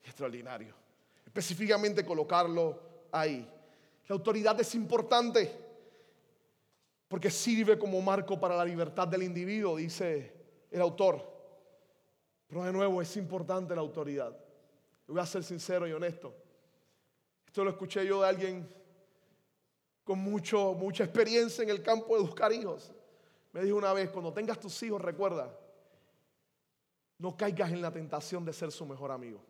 [0.00, 0.72] y extraordinario.
[1.26, 3.40] Específicamente colocarlo ahí.
[4.06, 5.52] La autoridad es importante
[7.08, 10.32] porque sirve como marco para la libertad del individuo, dice
[10.70, 11.28] el autor.
[12.46, 14.32] Pero de nuevo es importante la autoridad.
[15.08, 16.32] Voy a ser sincero y honesto.
[17.44, 18.72] Esto lo escuché yo de alguien
[20.04, 22.92] con mucho, mucha experiencia en el campo de buscar hijos.
[23.52, 25.56] Me dijo una vez, cuando tengas tus hijos, recuerda,
[27.18, 29.40] no caigas en la tentación de ser su mejor amigo.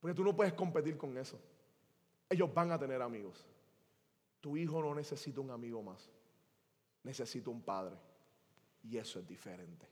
[0.00, 1.38] Porque tú no puedes competir con eso.
[2.28, 3.46] Ellos van a tener amigos.
[4.40, 6.10] Tu hijo no necesita un amigo más.
[7.02, 7.96] Necesita un padre.
[8.82, 9.86] Y eso es diferente.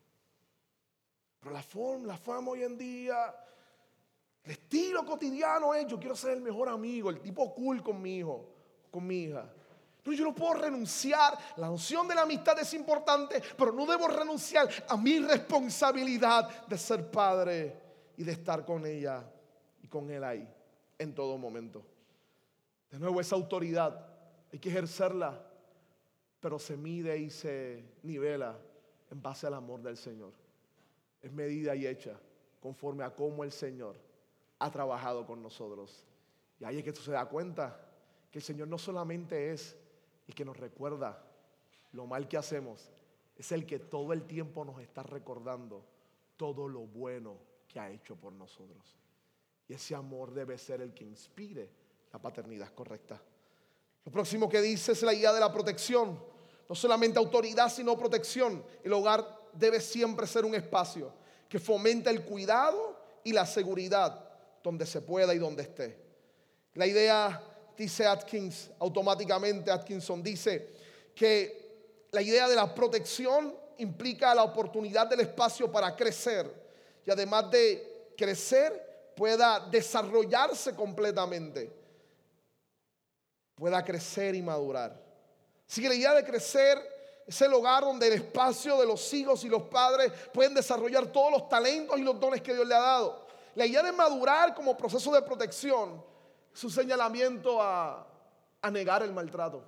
[1.40, 3.35] Pero la forma, la forma hoy en día
[4.44, 8.18] el estilo cotidiano es, yo quiero ser el mejor amigo, el tipo cool con mi
[8.18, 8.48] hijo,
[8.90, 9.53] con mi hija.
[10.05, 11.38] No, yo no puedo renunciar.
[11.57, 16.79] La noción de la amistad es importante, pero no debo renunciar a mi responsabilidad de
[16.79, 17.79] ser padre
[18.16, 19.22] y de estar con ella
[19.83, 20.48] y con él ahí
[20.98, 21.85] en todo momento.
[22.90, 24.07] De nuevo, esa autoridad
[24.51, 25.44] hay que ejercerla,
[26.40, 28.59] pero se mide y se nivela
[29.11, 30.33] en base al amor del Señor.
[31.20, 32.18] Es medida y hecha
[32.61, 34.08] conforme a cómo el Señor
[34.59, 36.05] ha trabajado con nosotros.
[36.59, 37.81] Y ahí es que tú se da cuenta
[38.31, 39.77] que el Señor no solamente es
[40.27, 41.25] el que nos recuerda
[41.92, 42.90] lo mal que hacemos,
[43.37, 45.85] es el que todo el tiempo nos está recordando
[46.37, 48.97] todo lo bueno que ha hecho por nosotros.
[49.68, 51.71] Y ese amor debe ser el que inspire
[52.12, 53.21] la paternidad correcta.
[54.05, 56.18] Lo próximo que dice es la idea de la protección.
[56.68, 58.64] No solamente autoridad, sino protección.
[58.83, 61.12] El hogar debe siempre ser un espacio
[61.49, 64.28] que fomenta el cuidado y la seguridad
[64.62, 65.97] donde se pueda y donde esté.
[66.75, 67.42] La idea,
[67.77, 70.68] dice Atkins, automáticamente Atkinson dice
[71.14, 76.51] que la idea de la protección implica la oportunidad del espacio para crecer
[77.05, 81.73] y además de crecer pueda desarrollarse completamente,
[83.55, 85.01] pueda crecer y madurar.
[85.68, 86.79] Así que la idea de crecer
[87.27, 91.31] es el hogar donde el espacio de los hijos y los padres pueden desarrollar todos
[91.31, 93.28] los talentos y los dones que Dios le ha dado.
[93.59, 96.01] La idea de madurar como proceso de protección
[96.55, 98.07] es un señalamiento a,
[98.62, 99.64] a negar el maltrato.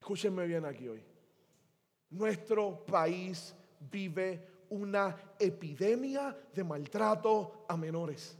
[0.00, 1.04] Escúchenme bien aquí hoy.
[2.08, 8.34] Nuestro país vive una epidemia de maltrato a menores.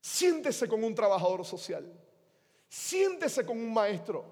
[0.00, 1.96] Siéntese con un trabajador social.
[2.68, 4.24] Siéntese con un maestro.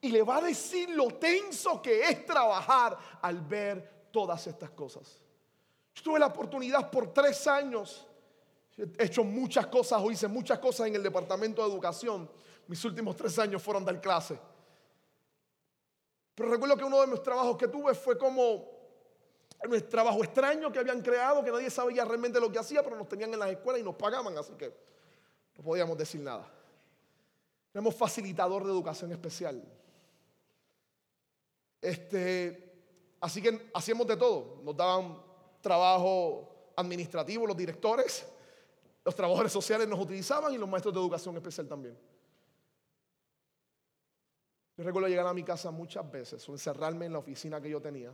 [0.00, 5.23] Y le va a decir lo tenso que es trabajar al ver todas estas cosas.
[6.02, 8.06] Tuve la oportunidad por tres años.
[8.76, 12.28] He hecho muchas cosas o hice muchas cosas en el departamento de educación.
[12.66, 14.38] Mis últimos tres años fueron dar clase.
[16.34, 18.74] Pero recuerdo que uno de mis trabajos que tuve fue como
[19.64, 23.08] un trabajo extraño que habían creado, que nadie sabía realmente lo que hacía, pero nos
[23.08, 24.74] tenían en las escuelas y nos pagaban, así que
[25.56, 26.50] no podíamos decir nada.
[27.72, 29.62] Éramos facilitador de educación especial.
[31.80, 32.72] Este,
[33.20, 34.60] así que hacíamos de todo.
[34.62, 35.18] Nos daban
[35.64, 38.24] trabajo administrativo los directores,
[39.04, 41.98] los trabajadores sociales nos utilizaban y los maestros de educación especial también.
[44.76, 47.80] Yo recuerdo llegar a mi casa muchas veces o encerrarme en la oficina que yo
[47.80, 48.12] tenía.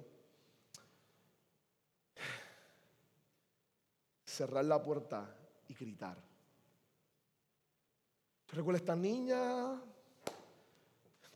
[4.24, 5.34] Cerrar la puerta
[5.68, 6.16] y gritar.
[8.46, 9.80] Yo recuerdo esta niña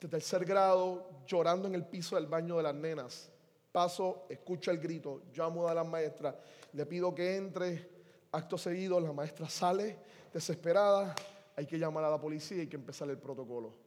[0.01, 3.34] de tercer grado llorando en el piso del baño de las nenas.
[3.75, 6.39] Paso, escucho el grito, llamo a la maestra,
[6.75, 7.93] le pido que entre.
[8.31, 9.99] Acto seguido, la maestra sale
[10.33, 11.13] desesperada.
[11.57, 13.85] Hay que llamar a la policía hay que empezar el protocolo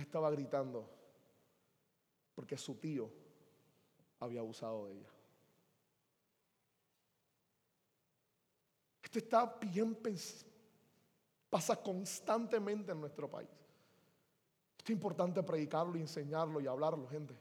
[0.00, 0.88] estaba gritando
[2.34, 3.10] porque su tío
[4.20, 5.08] había abusado de ella.
[9.02, 9.94] Esto está bien
[11.50, 13.50] pasa constantemente en nuestro país.
[14.78, 17.34] Esto es importante predicarlo enseñarlo y hablarlo, gente.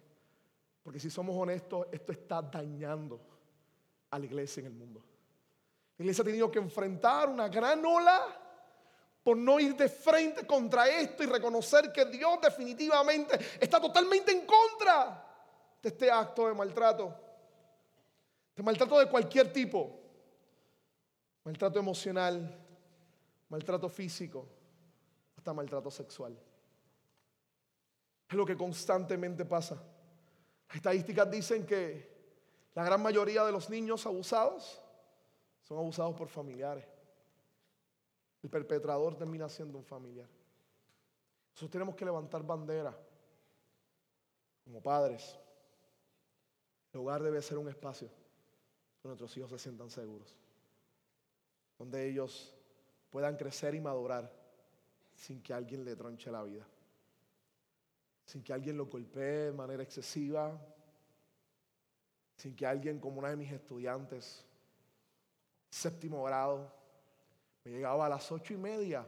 [0.83, 3.19] Porque si somos honestos, esto está dañando
[4.09, 5.03] a la iglesia en el mundo.
[5.97, 8.41] La iglesia ha tenido que enfrentar una gran ola
[9.23, 14.45] por no ir de frente contra esto y reconocer que Dios definitivamente está totalmente en
[14.45, 15.23] contra
[15.81, 17.15] de este acto de maltrato.
[18.55, 19.99] De maltrato de cualquier tipo.
[21.43, 22.59] Maltrato emocional,
[23.49, 24.47] maltrato físico,
[25.37, 26.37] hasta maltrato sexual.
[28.27, 29.81] Es lo que constantemente pasa.
[30.73, 32.09] Estadísticas dicen que
[32.73, 34.81] la gran mayoría de los niños abusados
[35.63, 36.85] son abusados por familiares.
[38.41, 40.27] El perpetrador termina siendo un familiar.
[41.51, 42.97] Nosotros tenemos que levantar bandera
[44.63, 45.37] como padres.
[46.93, 48.09] El hogar debe ser un espacio
[49.01, 50.35] donde nuestros hijos se sientan seguros,
[51.77, 52.53] donde ellos
[53.09, 54.31] puedan crecer y madurar
[55.13, 56.65] sin que alguien le tronche la vida,
[58.31, 60.57] sin que alguien lo golpee de manera excesiva,
[62.37, 64.45] sin que alguien como una de mis estudiantes,
[65.69, 66.71] séptimo grado,
[67.65, 69.05] me llegaba a las ocho y media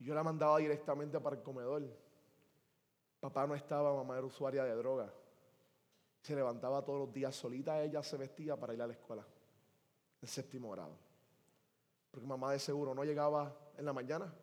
[0.00, 1.88] y yo la mandaba directamente para el comedor.
[3.20, 5.14] Papá no estaba, mamá era usuaria de droga.
[6.20, 9.24] Se levantaba todos los días solita, ella se vestía para ir a la escuela,
[10.20, 10.98] el séptimo grado.
[12.10, 14.34] Porque mamá de seguro no llegaba en la mañana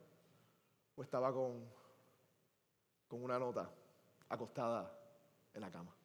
[0.96, 1.77] o estaba con,
[3.08, 3.70] con una nota
[4.30, 4.92] acostada
[5.54, 5.96] en la cama.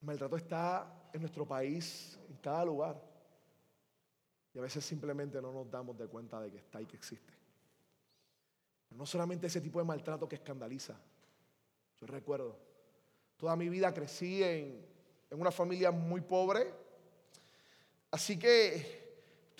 [0.00, 3.00] El maltrato está en nuestro país, en cada lugar.
[4.54, 7.32] Y a veces simplemente no nos damos de cuenta de que está y que existe.
[8.90, 10.98] no solamente ese tipo de maltrato que escandaliza.
[12.00, 12.58] Yo recuerdo,
[13.36, 14.84] toda mi vida crecí en,
[15.30, 16.74] en una familia muy pobre.
[18.10, 18.99] Así que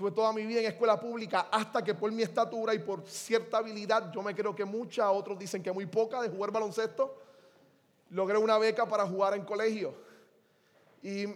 [0.00, 3.58] tuve toda mi vida en escuela pública hasta que por mi estatura y por cierta
[3.58, 7.20] habilidad, yo me creo que mucha, otros dicen que muy poca, de jugar baloncesto,
[8.08, 9.92] logré una beca para jugar en colegio.
[11.02, 11.26] Y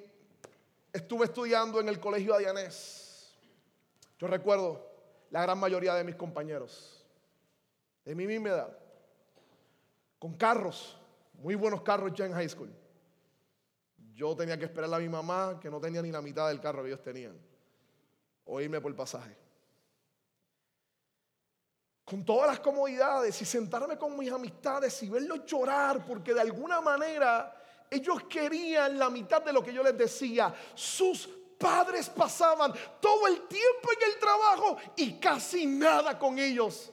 [0.94, 3.36] estuve estudiando en el colegio Adianés
[4.18, 4.80] yo recuerdo
[5.30, 7.04] la gran mayoría de mis compañeros,
[8.06, 8.78] de mi misma edad,
[10.18, 10.98] con carros,
[11.34, 12.72] muy buenos carros ya en high school.
[14.14, 16.82] Yo tenía que esperar a mi mamá, que no tenía ni la mitad del carro
[16.82, 17.38] que ellos tenían,
[18.44, 19.36] o por pasaje.
[22.04, 26.80] Con todas las comodidades y sentarme con mis amistades y verlos llorar, porque de alguna
[26.80, 27.54] manera
[27.90, 30.54] ellos querían la mitad de lo que yo les decía.
[30.74, 31.28] Sus
[31.58, 36.92] padres pasaban todo el tiempo en el trabajo y casi nada con ellos.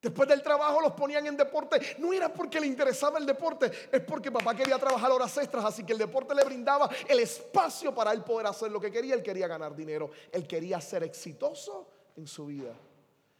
[0.00, 1.96] Después del trabajo los ponían en deporte.
[1.98, 5.84] No era porque le interesaba el deporte, es porque papá quería trabajar horas extras, así
[5.84, 9.14] que el deporte le brindaba el espacio para él poder hacer lo que quería.
[9.14, 12.70] Él quería ganar dinero, él quería ser exitoso en su vida.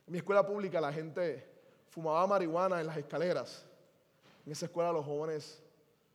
[0.06, 1.46] En mi escuela pública la gente
[1.90, 3.64] fumaba marihuana en las escaleras.
[4.44, 5.62] En esa escuela los jóvenes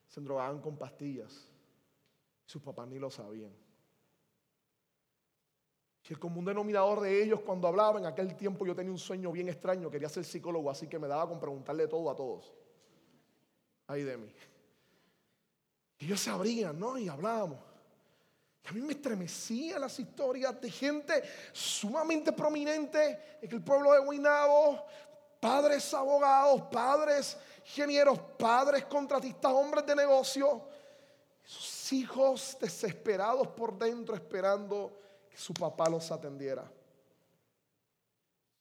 [0.08, 1.48] se drogaban con pastillas.
[2.46, 3.63] Sus papás ni lo sabían.
[6.08, 9.32] Y el común denominador de ellos cuando hablaban, en aquel tiempo yo tenía un sueño
[9.32, 12.54] bien extraño, quería ser psicólogo, así que me daba con preguntarle todo a todos.
[13.88, 14.34] Ahí de mí.
[16.00, 16.98] Y ellos se abrían, ¿no?
[16.98, 17.60] Y hablábamos.
[18.66, 21.24] Y a mí me estremecían las historias de gente
[21.54, 24.86] sumamente prominente en el pueblo de Guaynabo,
[25.40, 30.64] padres abogados, padres ingenieros, padres contratistas, hombres de negocio,
[31.44, 34.98] sus hijos desesperados por dentro esperando
[35.34, 36.72] que su papá los atendiera.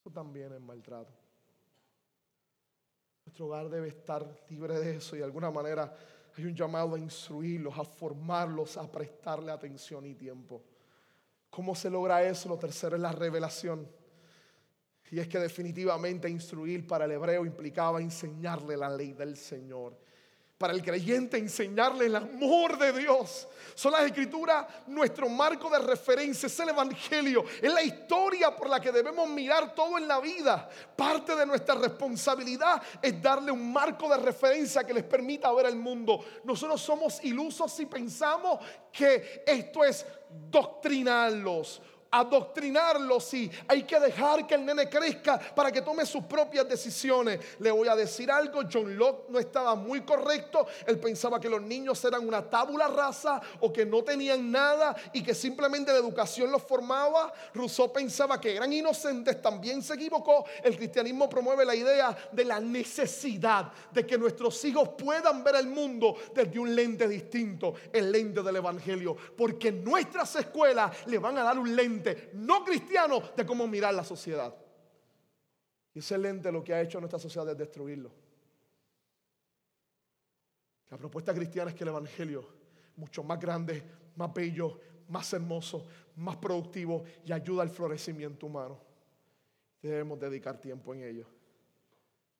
[0.01, 1.13] Eso también es maltrato.
[3.27, 5.95] Nuestro hogar debe estar libre de eso y de alguna manera
[6.35, 10.65] hay un llamado a instruirlos, a formarlos, a prestarle atención y tiempo.
[11.51, 12.49] ¿Cómo se logra eso?
[12.49, 13.87] Lo tercero es la revelación.
[15.11, 19.99] Y es que definitivamente instruir para el hebreo implicaba enseñarle la ley del Señor
[20.63, 23.49] para el creyente enseñarle el amor de Dios.
[23.75, 28.81] Son las escrituras nuestro marco de referencia, es el Evangelio, es la historia por la
[28.81, 30.69] que debemos mirar todo en la vida.
[30.95, 35.75] Parte de nuestra responsabilidad es darle un marco de referencia que les permita ver el
[35.75, 36.25] mundo.
[36.45, 38.61] Nosotros somos ilusos si pensamos
[38.93, 40.07] que esto es
[40.49, 41.83] doctrinarlos
[42.13, 47.41] adoctrinarlos y hay que dejar que el nene crezca para que tome sus propias decisiones.
[47.59, 51.63] Le voy a decir algo, John Locke no estaba muy correcto, él pensaba que los
[51.63, 56.53] niños eran una tábula rasa o que no tenían nada y que simplemente la educación
[56.53, 57.33] los formaba.
[57.55, 60.45] Rousseau pensaba que eran inocentes, también se equivocó.
[60.63, 65.67] El cristianismo promueve la idea de la necesidad de que nuestros hijos puedan ver el
[65.67, 71.43] mundo desde un lente distinto, el lente del Evangelio, porque nuestras escuelas le van a
[71.43, 72.02] dar un lente
[72.35, 74.55] no cristiano de cómo mirar la sociedad.
[75.95, 78.11] Y ese lente lo que ha hecho nuestra sociedad es destruirlo.
[80.91, 82.47] La propuesta cristiana es que el Evangelio,
[82.97, 83.83] mucho más grande,
[84.17, 84.79] más bello,
[85.09, 85.87] más hermoso,
[86.17, 88.79] más productivo y ayuda al florecimiento humano.
[89.81, 91.27] Debemos dedicar tiempo en ello,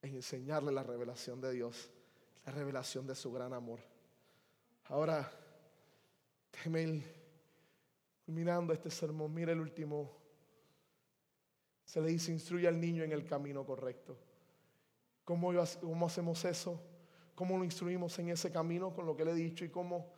[0.03, 1.91] en enseñarle la revelación de Dios,
[2.45, 3.81] la revelación de su gran amor.
[4.85, 5.31] Ahora,
[6.53, 7.03] déjeme
[8.25, 10.11] Culminando este sermón, mira el último.
[11.85, 14.17] Se le dice, instruye al niño en el camino correcto.
[15.25, 16.81] ¿Cómo, ¿Cómo, hacemos eso?
[17.35, 19.65] ¿Cómo lo instruimos en ese camino con lo que le he dicho?
[19.65, 20.13] Y cómo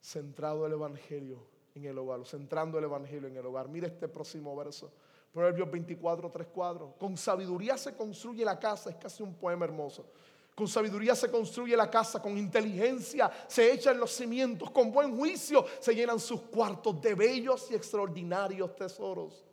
[0.00, 3.68] centrado el Evangelio en el hogar, centrando el Evangelio en el hogar.
[3.68, 4.92] Mira este próximo verso.
[5.32, 6.94] Proverbios 24, 3 cuadros.
[6.98, 10.10] Con sabiduría se construye la casa, es casi un poema hermoso.
[10.56, 15.66] Con sabiduría se construye la casa, con inteligencia se echan los cimientos, con buen juicio
[15.78, 19.44] se llenan sus cuartos de bellos y extraordinarios tesoros.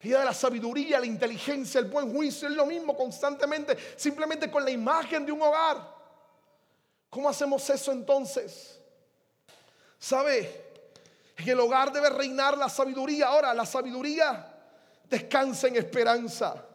[0.00, 4.64] Vida de la sabiduría, la inteligencia, el buen juicio es lo mismo constantemente, simplemente con
[4.64, 5.94] la imagen de un hogar.
[7.08, 8.80] ¿Cómo hacemos eso entonces?
[9.96, 10.72] ¿Sabe?
[11.36, 13.28] En el hogar debe reinar la sabiduría.
[13.28, 14.58] Ahora, la sabiduría
[15.08, 16.66] descansa en esperanza.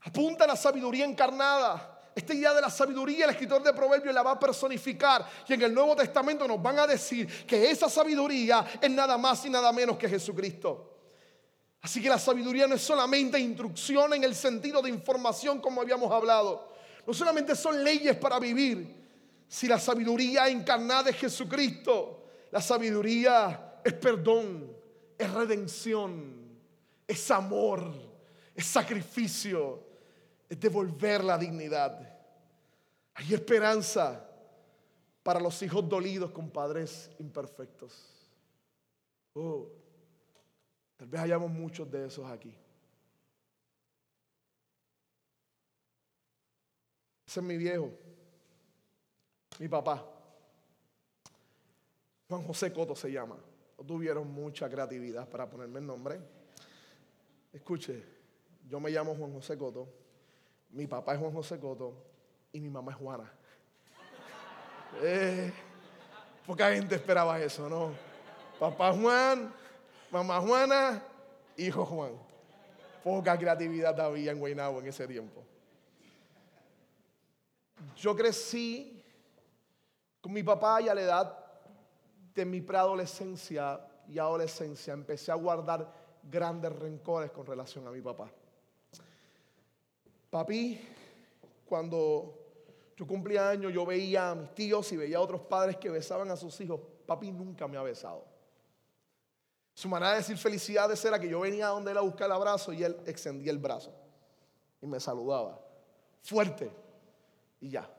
[0.00, 1.89] Apunta a la sabiduría encarnada.
[2.14, 5.26] Esta idea de la sabiduría, el escritor de Proverbios la va a personificar.
[5.46, 9.44] Y en el Nuevo Testamento nos van a decir que esa sabiduría es nada más
[9.44, 10.98] y nada menos que Jesucristo.
[11.82, 16.12] Así que la sabiduría no es solamente instrucción en el sentido de información como habíamos
[16.12, 16.72] hablado.
[17.06, 18.98] No solamente son leyes para vivir.
[19.48, 24.76] Si la sabiduría encarnada es Jesucristo, la sabiduría es perdón,
[25.16, 26.58] es redención,
[27.06, 27.92] es amor,
[28.54, 29.89] es sacrificio
[30.50, 31.98] es devolver la dignidad.
[33.14, 34.28] Hay esperanza
[35.22, 37.94] para los hijos dolidos con padres imperfectos.
[39.32, 39.68] Oh,
[40.96, 42.52] tal vez hayamos muchos de esos aquí.
[47.24, 47.92] Ese es mi viejo,
[49.60, 50.04] mi papá.
[52.28, 53.38] Juan José Coto se llama.
[53.78, 56.20] No tuvieron mucha creatividad para ponerme el nombre.
[57.52, 58.04] Escuche,
[58.68, 60.09] yo me llamo Juan José Coto.
[60.72, 61.94] Mi papá es Juan José Coto
[62.52, 63.30] y mi mamá es Juana.
[65.02, 65.52] Eh,
[66.46, 67.92] poca gente esperaba eso, ¿no?
[68.58, 69.52] Papá Juan,
[70.10, 71.02] mamá Juana,
[71.56, 72.12] hijo Juan.
[73.02, 75.42] Poca creatividad había en Guaynabo en ese tiempo.
[77.96, 79.02] Yo crecí
[80.20, 81.38] con mi papá y a la edad
[82.34, 85.90] de mi preadolescencia y adolescencia empecé a guardar
[86.22, 88.30] grandes rencores con relación a mi papá.
[90.30, 90.80] Papi,
[91.66, 92.40] cuando
[92.96, 96.30] yo cumplía años, yo veía a mis tíos y veía a otros padres que besaban
[96.30, 96.80] a sus hijos.
[97.06, 98.24] Papi nunca me ha besado.
[99.74, 102.32] Su manera de decir felicidades era que yo venía a donde él a buscar el
[102.32, 103.92] abrazo y él extendía el brazo
[104.80, 105.60] y me saludaba.
[106.22, 106.70] Fuerte.
[107.60, 107.90] Y ya.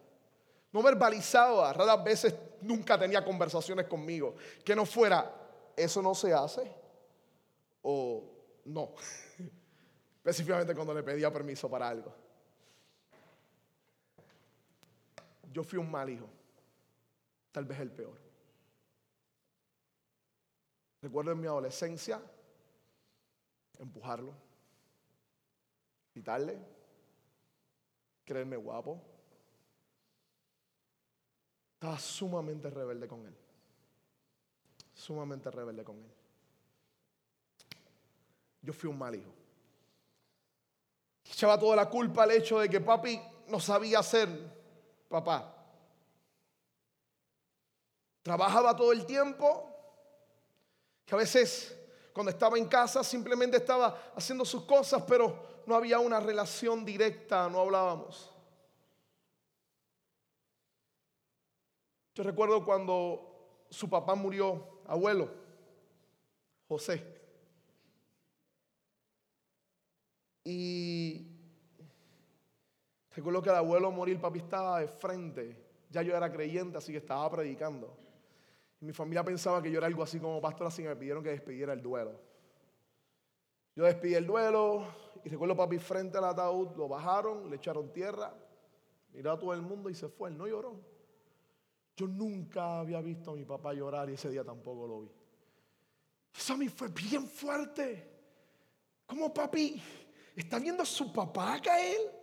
[0.71, 4.35] No verbalizaba, raras veces nunca tenía conversaciones conmigo.
[4.63, 5.33] Que no fuera,
[5.75, 6.71] eso no se hace
[7.81, 8.23] o
[8.65, 8.93] no.
[10.17, 12.20] Específicamente cuando le pedía permiso para algo.
[15.51, 16.29] Yo fui un mal hijo,
[17.51, 18.17] tal vez el peor.
[21.01, 22.21] Recuerdo en mi adolescencia
[23.79, 24.33] empujarlo,
[26.13, 26.57] quitarle,
[28.23, 29.01] creerme guapo.
[31.73, 33.35] Estaba sumamente rebelde con él.
[34.93, 36.11] Sumamente rebelde con él.
[38.61, 39.33] Yo fui un mal hijo.
[41.25, 44.60] Echaba toda la culpa al hecho de que papi no sabía ser
[45.11, 45.53] papá.
[48.23, 49.67] Trabajaba todo el tiempo,
[51.05, 51.77] que a veces
[52.13, 57.49] cuando estaba en casa simplemente estaba haciendo sus cosas, pero no había una relación directa,
[57.49, 58.31] no hablábamos.
[62.13, 65.29] Yo recuerdo cuando su papá murió, abuelo,
[66.67, 67.19] José.
[70.43, 71.30] Y
[73.15, 75.57] recuerdo que el abuelo morir, papi estaba de frente.
[75.89, 77.97] Ya yo era creyente, así que estaba predicando.
[78.79, 81.23] Y mi familia pensaba que yo era algo así como pastor, así que me pidieron
[81.23, 82.19] que despidiera el duelo.
[83.75, 84.85] Yo despidí el duelo
[85.23, 88.33] y recuerdo papi frente al ataúd, lo bajaron, le echaron tierra,
[89.13, 90.29] miró a todo el mundo y se fue.
[90.29, 90.79] Él no lloró.
[91.95, 95.11] Yo nunca había visto a mi papá llorar y ese día tampoco lo vi.
[96.33, 98.09] Eso fue bien fuerte.
[99.05, 99.81] Como papi
[100.35, 102.20] está viendo a su papá caer.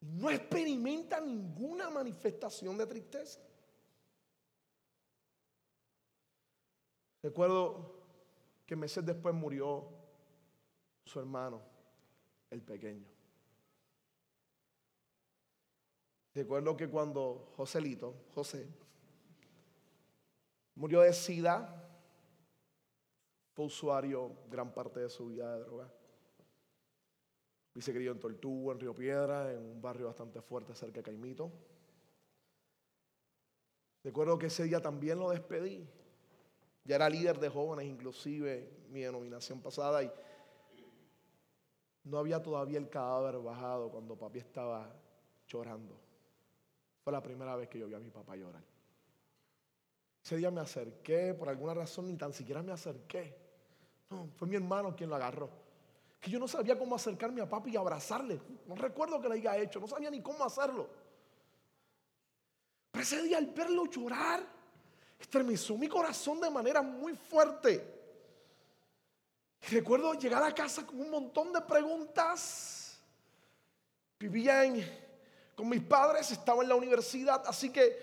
[0.00, 3.40] No experimenta ninguna manifestación de tristeza.
[7.22, 7.98] Recuerdo
[8.64, 9.88] que meses después murió
[11.04, 11.62] su hermano,
[12.50, 13.06] el pequeño.
[16.34, 18.68] Recuerdo que cuando Joselito, José,
[20.76, 21.84] murió de sida,
[23.52, 25.92] fue usuario gran parte de su vida de droga.
[27.78, 31.04] Y se crió en Tortuga, en Río Piedra, en un barrio bastante fuerte cerca de
[31.04, 31.48] Caimito.
[34.02, 35.88] Recuerdo que ese día también lo despedí.
[36.82, 40.10] Ya era líder de jóvenes, inclusive mi denominación pasada, y
[42.02, 44.92] no había todavía el cadáver bajado cuando papi estaba
[45.46, 46.00] llorando.
[47.04, 48.64] Fue la primera vez que yo vi a mi papá llorar.
[50.24, 53.36] Ese día me acerqué, por alguna razón ni tan siquiera me acerqué.
[54.10, 55.67] No, fue mi hermano quien lo agarró.
[56.20, 58.40] Que yo no sabía cómo acercarme a papi y abrazarle.
[58.66, 60.88] No recuerdo que lo haya hecho, no sabía ni cómo hacerlo.
[62.90, 64.44] Pero ese día al verlo llorar,
[65.18, 67.96] estremeció mi corazón de manera muy fuerte.
[69.70, 72.98] recuerdo llegar a casa con un montón de preguntas.
[74.18, 74.64] Vivía
[75.54, 77.98] con mis padres, estaba en la universidad, así que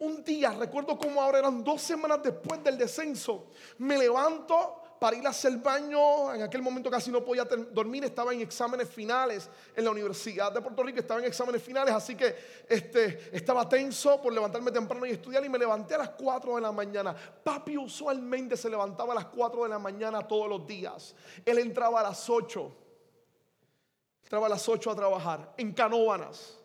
[0.00, 5.26] un día, recuerdo como ahora eran dos semanas después del descenso, me levanto para ir
[5.26, 6.32] a hacer baño.
[6.34, 10.60] En aquel momento casi no podía dormir, estaba en exámenes finales en la Universidad de
[10.60, 12.36] Puerto Rico, estaba en exámenes finales, así que
[12.68, 16.60] este, estaba tenso por levantarme temprano y estudiar y me levanté a las 4 de
[16.60, 17.16] la mañana.
[17.42, 21.14] Papi usualmente se levantaba a las 4 de la mañana todos los días.
[21.46, 22.76] Él entraba a las 8.
[24.22, 26.58] Entraba a las 8 a trabajar en Canóbanas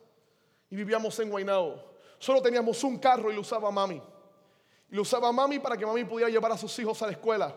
[0.70, 1.82] y vivíamos en Guaynabo.
[2.20, 4.02] Solo teníamos un carro y lo usaba mami.
[4.92, 7.56] Y lo usaba mami para que mami pudiera llevar a sus hijos a la escuela.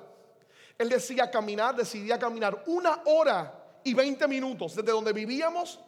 [0.78, 3.52] Él decía caminar, decidía caminar una hora
[3.82, 5.80] y 20 minutos desde donde vivíamos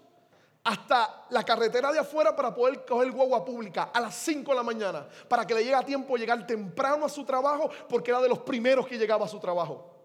[0.64, 4.62] hasta la carretera de afuera para poder coger guagua pública a las 5 de la
[4.62, 8.28] mañana, para que le llegue a tiempo llegar temprano a su trabajo, porque era de
[8.28, 9.96] los primeros que llegaba a su trabajo.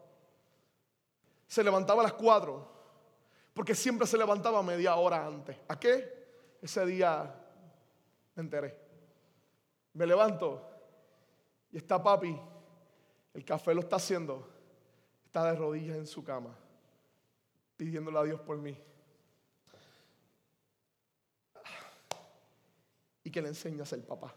[1.48, 2.72] Se levantaba a las 4,
[3.54, 5.58] porque siempre se levantaba media hora antes.
[5.68, 6.58] ¿A qué?
[6.62, 7.36] Ese día
[8.36, 8.80] me enteré.
[9.94, 10.70] Me levanto
[11.72, 12.40] y está papi,
[13.34, 14.55] el café lo está haciendo
[15.36, 16.56] está de rodillas en su cama,
[17.76, 18.74] pidiéndole a Dios por mí.
[23.22, 24.34] Y que le enseñe a ser papá.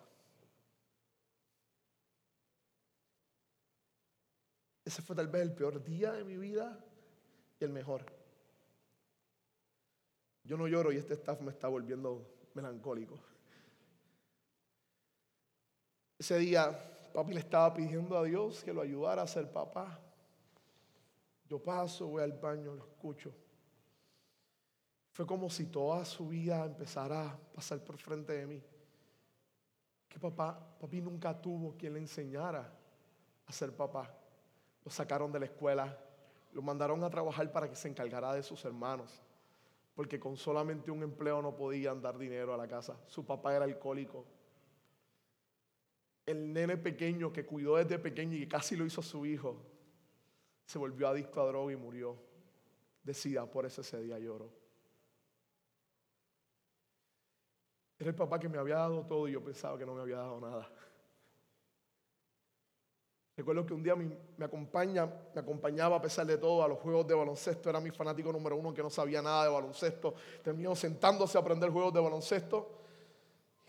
[4.85, 6.85] Ese fue tal vez el peor día de mi vida
[7.61, 8.05] y el mejor.
[10.43, 13.21] Yo no lloro y este staff me está volviendo melancólico.
[16.19, 16.77] Ese día
[17.15, 20.03] papi le estaba pidiendo a Dios que lo ayudara a ser papá.
[21.49, 23.33] Yo paso, voy al baño, lo escucho.
[25.13, 28.63] Fue como si toda su vida empezara a pasar por frente de mí.
[30.09, 32.71] Que papá, papi nunca tuvo quien le enseñara
[33.47, 34.15] a ser papá.
[34.85, 35.99] Lo sacaron de la escuela,
[36.53, 39.23] lo mandaron a trabajar para que se encargara de sus hermanos,
[39.95, 42.97] porque con solamente un empleo no podían dar dinero a la casa.
[43.07, 44.25] Su papá era alcohólico.
[46.27, 49.57] El nene pequeño que cuidó desde pequeño y que casi lo hizo su hijo,
[50.69, 52.15] se volvió adicto a droga y murió.
[53.03, 54.53] Decida, por eso ese día lloró.
[57.99, 60.17] Era el papá que me había dado todo y yo pensaba que no me había
[60.17, 60.71] dado nada.
[63.35, 67.07] Recuerdo que un día me, acompaña, me acompañaba a pesar de todo a los juegos
[67.07, 67.71] de baloncesto.
[67.71, 70.17] Era mi fanático número uno que no sabía nada de baloncesto.
[70.43, 72.83] Terminó sentándose a aprender juegos de baloncesto.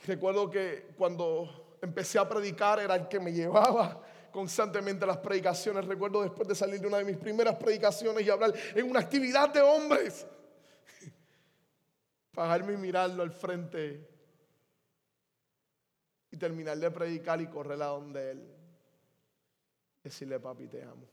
[0.06, 5.86] Recuerdo que cuando empecé a predicar era el que me llevaba constantemente las predicaciones.
[5.86, 9.54] Recuerdo después de salir de una de mis primeras predicaciones y hablar en una actividad
[9.54, 10.26] de hombres.
[12.32, 14.08] Pagarme y mirarlo al frente
[16.32, 18.56] y terminar de predicar y correr a donde él.
[20.04, 21.08] Decirle, papi, te amo.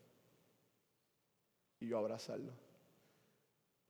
[1.81, 2.53] Y yo abrazarlo.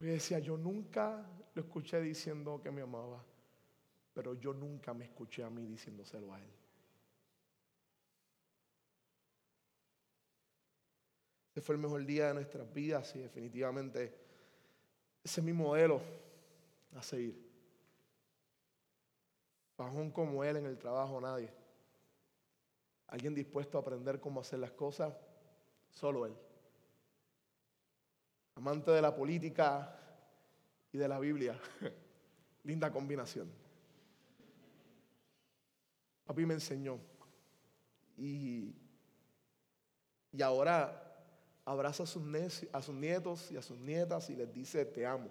[0.00, 1.24] Y decía, yo nunca
[1.54, 3.24] lo escuché diciendo que me amaba,
[4.12, 6.50] pero yo nunca me escuché a mí diciéndoselo a él.
[11.56, 14.14] Ese fue el mejor día de nuestras vidas y definitivamente
[15.24, 16.02] ese es mi modelo
[16.94, 17.50] a seguir.
[19.78, 21.50] Bajón como él en el trabajo, nadie.
[23.06, 25.14] Alguien dispuesto a aprender cómo hacer las cosas,
[25.92, 26.36] solo él.
[28.56, 29.98] Amante de la política
[30.92, 31.58] y de la Biblia.
[32.64, 33.50] Linda combinación.
[36.26, 37.00] Papi me enseñó.
[38.18, 38.74] Y,
[40.32, 41.04] y ahora
[41.66, 45.28] abraza a sus, nietos y a sus nietas y les dice, te amo.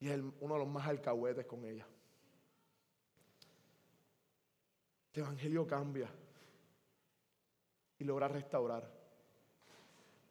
[0.00, 1.86] Y es uno de los más alcahuetes con ella.
[5.12, 6.10] El Evangelio cambia
[7.98, 8.92] y logra restaurar.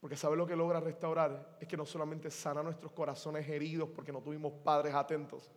[0.01, 1.57] Porque ¿sabe lo que logra restaurar?
[1.59, 5.49] Es que no solamente sana nuestros corazones heridos porque no tuvimos padres atentos,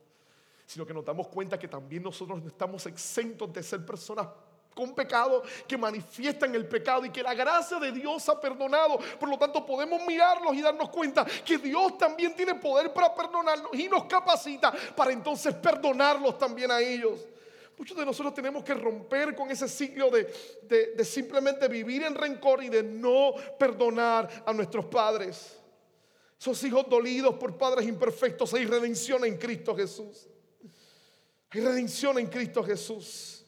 [0.66, 4.28] sino que nos damos cuenta que también nosotros no estamos exentos de ser personas
[4.74, 8.98] con pecado que manifiestan el pecado y que la gracia de Dios ha perdonado.
[9.18, 13.72] Por lo tanto, podemos mirarlos y darnos cuenta que Dios también tiene poder para perdonarnos
[13.74, 17.20] y nos capacita para entonces perdonarlos también a ellos.
[17.80, 22.68] Muchos de nosotros tenemos que romper con ese ciclo de, simplemente vivir en rencor y
[22.68, 25.56] de no perdonar a nuestros padres.
[26.38, 30.28] Esos hijos dolidos por padres imperfectos, hay redención en Cristo Jesús.
[31.48, 33.39] Hay redención en Cristo Jesús.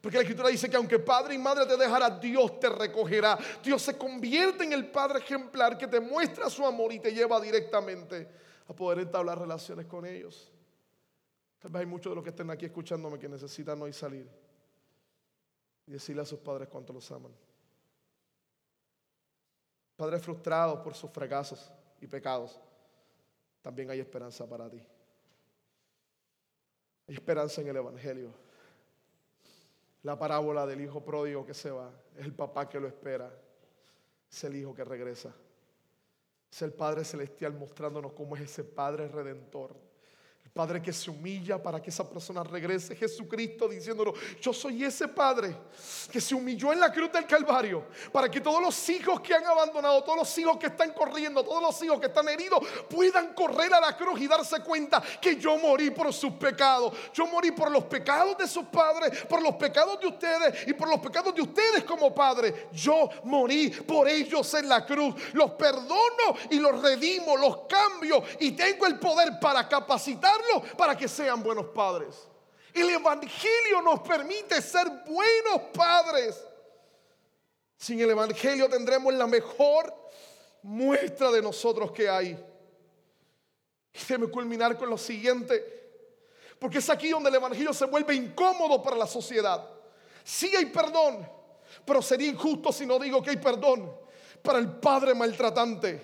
[0.00, 3.38] Porque la escritura dice que aunque padre y madre te dejara, Dios te recogerá.
[3.62, 7.38] Dios se convierte en el padre ejemplar que te muestra su amor y te lleva
[7.38, 8.28] directamente
[8.66, 10.50] a poder entablar relaciones con ellos.
[11.58, 14.26] Tal vez hay muchos de los que estén aquí escuchándome que necesitan hoy salir
[15.86, 17.32] y decirle a sus padres cuánto los aman.
[19.96, 21.70] Padres frustrados por sus fracasos
[22.00, 22.58] y pecados,
[23.60, 24.82] también hay esperanza para ti.
[27.06, 28.32] Hay esperanza en el Evangelio.
[30.02, 33.30] La parábola del hijo pródigo que se va, es el papá que lo espera,
[34.30, 35.34] es el hijo que regresa.
[36.50, 39.89] Es el Padre Celestial mostrándonos cómo es ese Padre Redentor
[40.52, 42.96] Padre que se humilla para que esa persona regrese.
[42.96, 45.56] Jesucristo diciéndolo, yo soy ese Padre
[46.10, 49.46] que se humilló en la cruz del Calvario para que todos los hijos que han
[49.46, 53.72] abandonado, todos los hijos que están corriendo, todos los hijos que están heridos, puedan correr
[53.72, 56.94] a la cruz y darse cuenta que yo morí por sus pecados.
[57.14, 60.88] Yo morí por los pecados de sus padres, por los pecados de ustedes y por
[60.88, 62.68] los pecados de ustedes como padre.
[62.72, 65.14] Yo morí por ellos en la cruz.
[65.32, 70.39] Los perdono y los redimo, los cambio y tengo el poder para capacitar
[70.76, 72.28] para que sean buenos padres.
[72.72, 76.42] El Evangelio nos permite ser buenos padres.
[77.76, 79.92] Sin el Evangelio tendremos la mejor
[80.62, 82.28] muestra de nosotros que hay.
[83.92, 85.80] Y déjeme culminar con lo siguiente.
[86.58, 89.66] Porque es aquí donde el Evangelio se vuelve incómodo para la sociedad.
[90.22, 91.26] Sí hay perdón,
[91.84, 93.90] pero sería injusto si no digo que hay perdón
[94.42, 96.00] para el padre maltratante,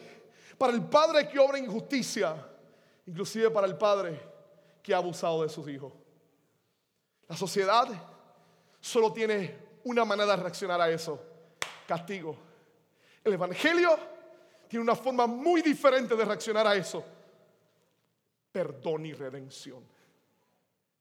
[0.59, 2.35] para el padre que obra injusticia,
[3.07, 4.21] inclusive para el padre
[4.83, 5.93] que ha abusado de sus hijos.
[7.29, 7.89] La sociedad
[8.81, 11.21] solo tiene una manera de reaccionar a eso,
[11.87, 12.37] castigo.
[13.25, 13.99] El Evangelio
[14.69, 17.05] tiene una forma muy diferente de reaccionar a eso,
[18.53, 19.85] perdón y redención.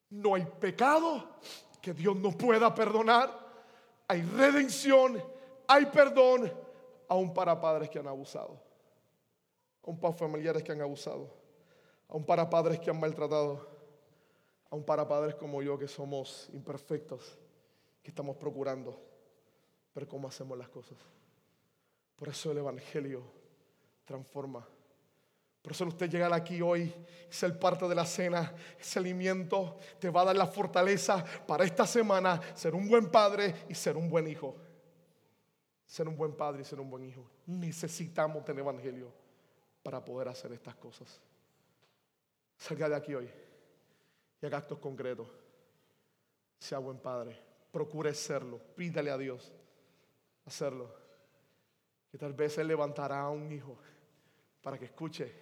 [0.10, 1.38] No hay pecado
[1.82, 3.44] que Dios no pueda perdonar.
[4.08, 5.22] hay redención,
[5.68, 6.52] hay perdón,
[7.08, 8.60] aún para padres que han abusado,
[9.84, 11.45] aún para familiares que han abusado,
[12.08, 13.68] aún para padres que han maltratado,
[14.70, 17.38] aún para padres como yo que somos imperfectos,
[18.02, 19.00] que estamos procurando
[19.94, 20.98] ver cómo hacemos las cosas.
[22.16, 23.24] Por eso el Evangelio
[24.06, 24.68] transforma.
[25.62, 26.94] Por eso usted llegar aquí hoy,
[27.30, 31.88] ser parte de la cena, ese alimento te va a dar la fortaleza para esta
[31.88, 34.56] semana ser un buen padre y ser un buen hijo.
[35.88, 37.28] Ser un buen padre y ser un buen hijo.
[37.48, 39.12] Necesitamos tener evangelio
[39.82, 41.20] para poder hacer estas cosas.
[42.58, 43.30] Salga de aquí hoy
[44.42, 45.28] y haga actos concretos.
[46.58, 47.40] Sea buen padre.
[47.72, 48.60] Procure serlo.
[48.76, 49.54] Pídale a Dios
[50.46, 50.94] hacerlo.
[52.10, 53.78] Que tal vez Él levantará a un hijo
[54.62, 55.34] para que escuche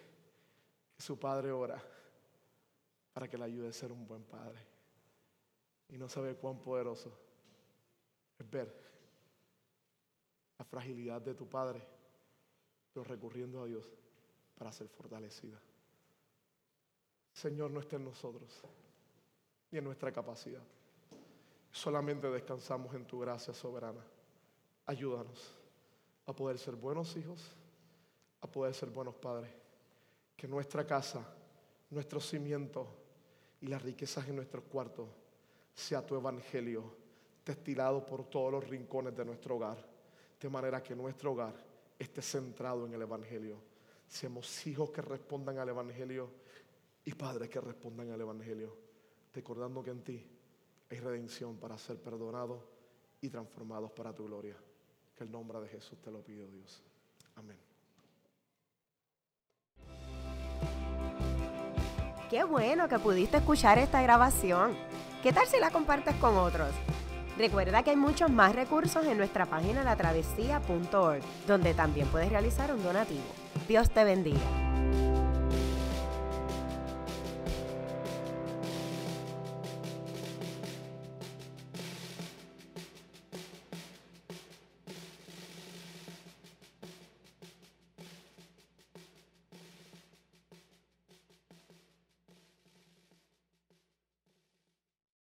[0.97, 1.81] su padre ora
[3.13, 4.59] para que le ayude a ser un buen padre.
[5.89, 7.15] Y no sabe cuán poderoso
[8.39, 8.73] es ver
[10.57, 11.85] la fragilidad de tu padre,
[12.91, 13.87] pero recurriendo a Dios
[14.55, 15.61] para ser fortalecida.
[17.33, 18.61] Señor, no esté en nosotros
[19.71, 20.61] ni en nuestra capacidad.
[21.71, 24.05] Solamente descansamos en tu gracia soberana.
[24.85, 25.55] Ayúdanos
[26.27, 27.41] a poder ser buenos hijos,
[28.41, 29.51] a poder ser buenos padres
[30.35, 31.25] que nuestra casa,
[31.89, 32.87] nuestro cimiento
[33.61, 35.07] y las riquezas en nuestros cuartos
[35.73, 36.83] sea tu evangelio
[37.45, 39.77] destilado por todos los rincones de nuestro hogar,
[40.39, 41.55] de manera que nuestro hogar
[41.97, 43.57] esté centrado en el evangelio.
[44.07, 46.29] Seamos hijos que respondan al evangelio
[47.05, 48.75] y padres que respondan al evangelio,
[49.33, 50.25] recordando que en ti
[50.89, 52.61] hay redención para ser perdonados
[53.21, 54.55] y transformados para tu gloria.
[55.15, 56.83] Que el nombre de Jesús te lo pido, Dios.
[57.35, 57.57] Amén.
[62.29, 64.75] Qué bueno que pudiste escuchar esta grabación.
[65.21, 66.71] ¿Qué tal si la compartes con otros?
[67.37, 72.83] Recuerda que hay muchos más recursos en nuestra página latravesía.org, donde también puedes realizar un
[72.83, 73.23] donativo.
[73.67, 74.72] Dios te bendiga.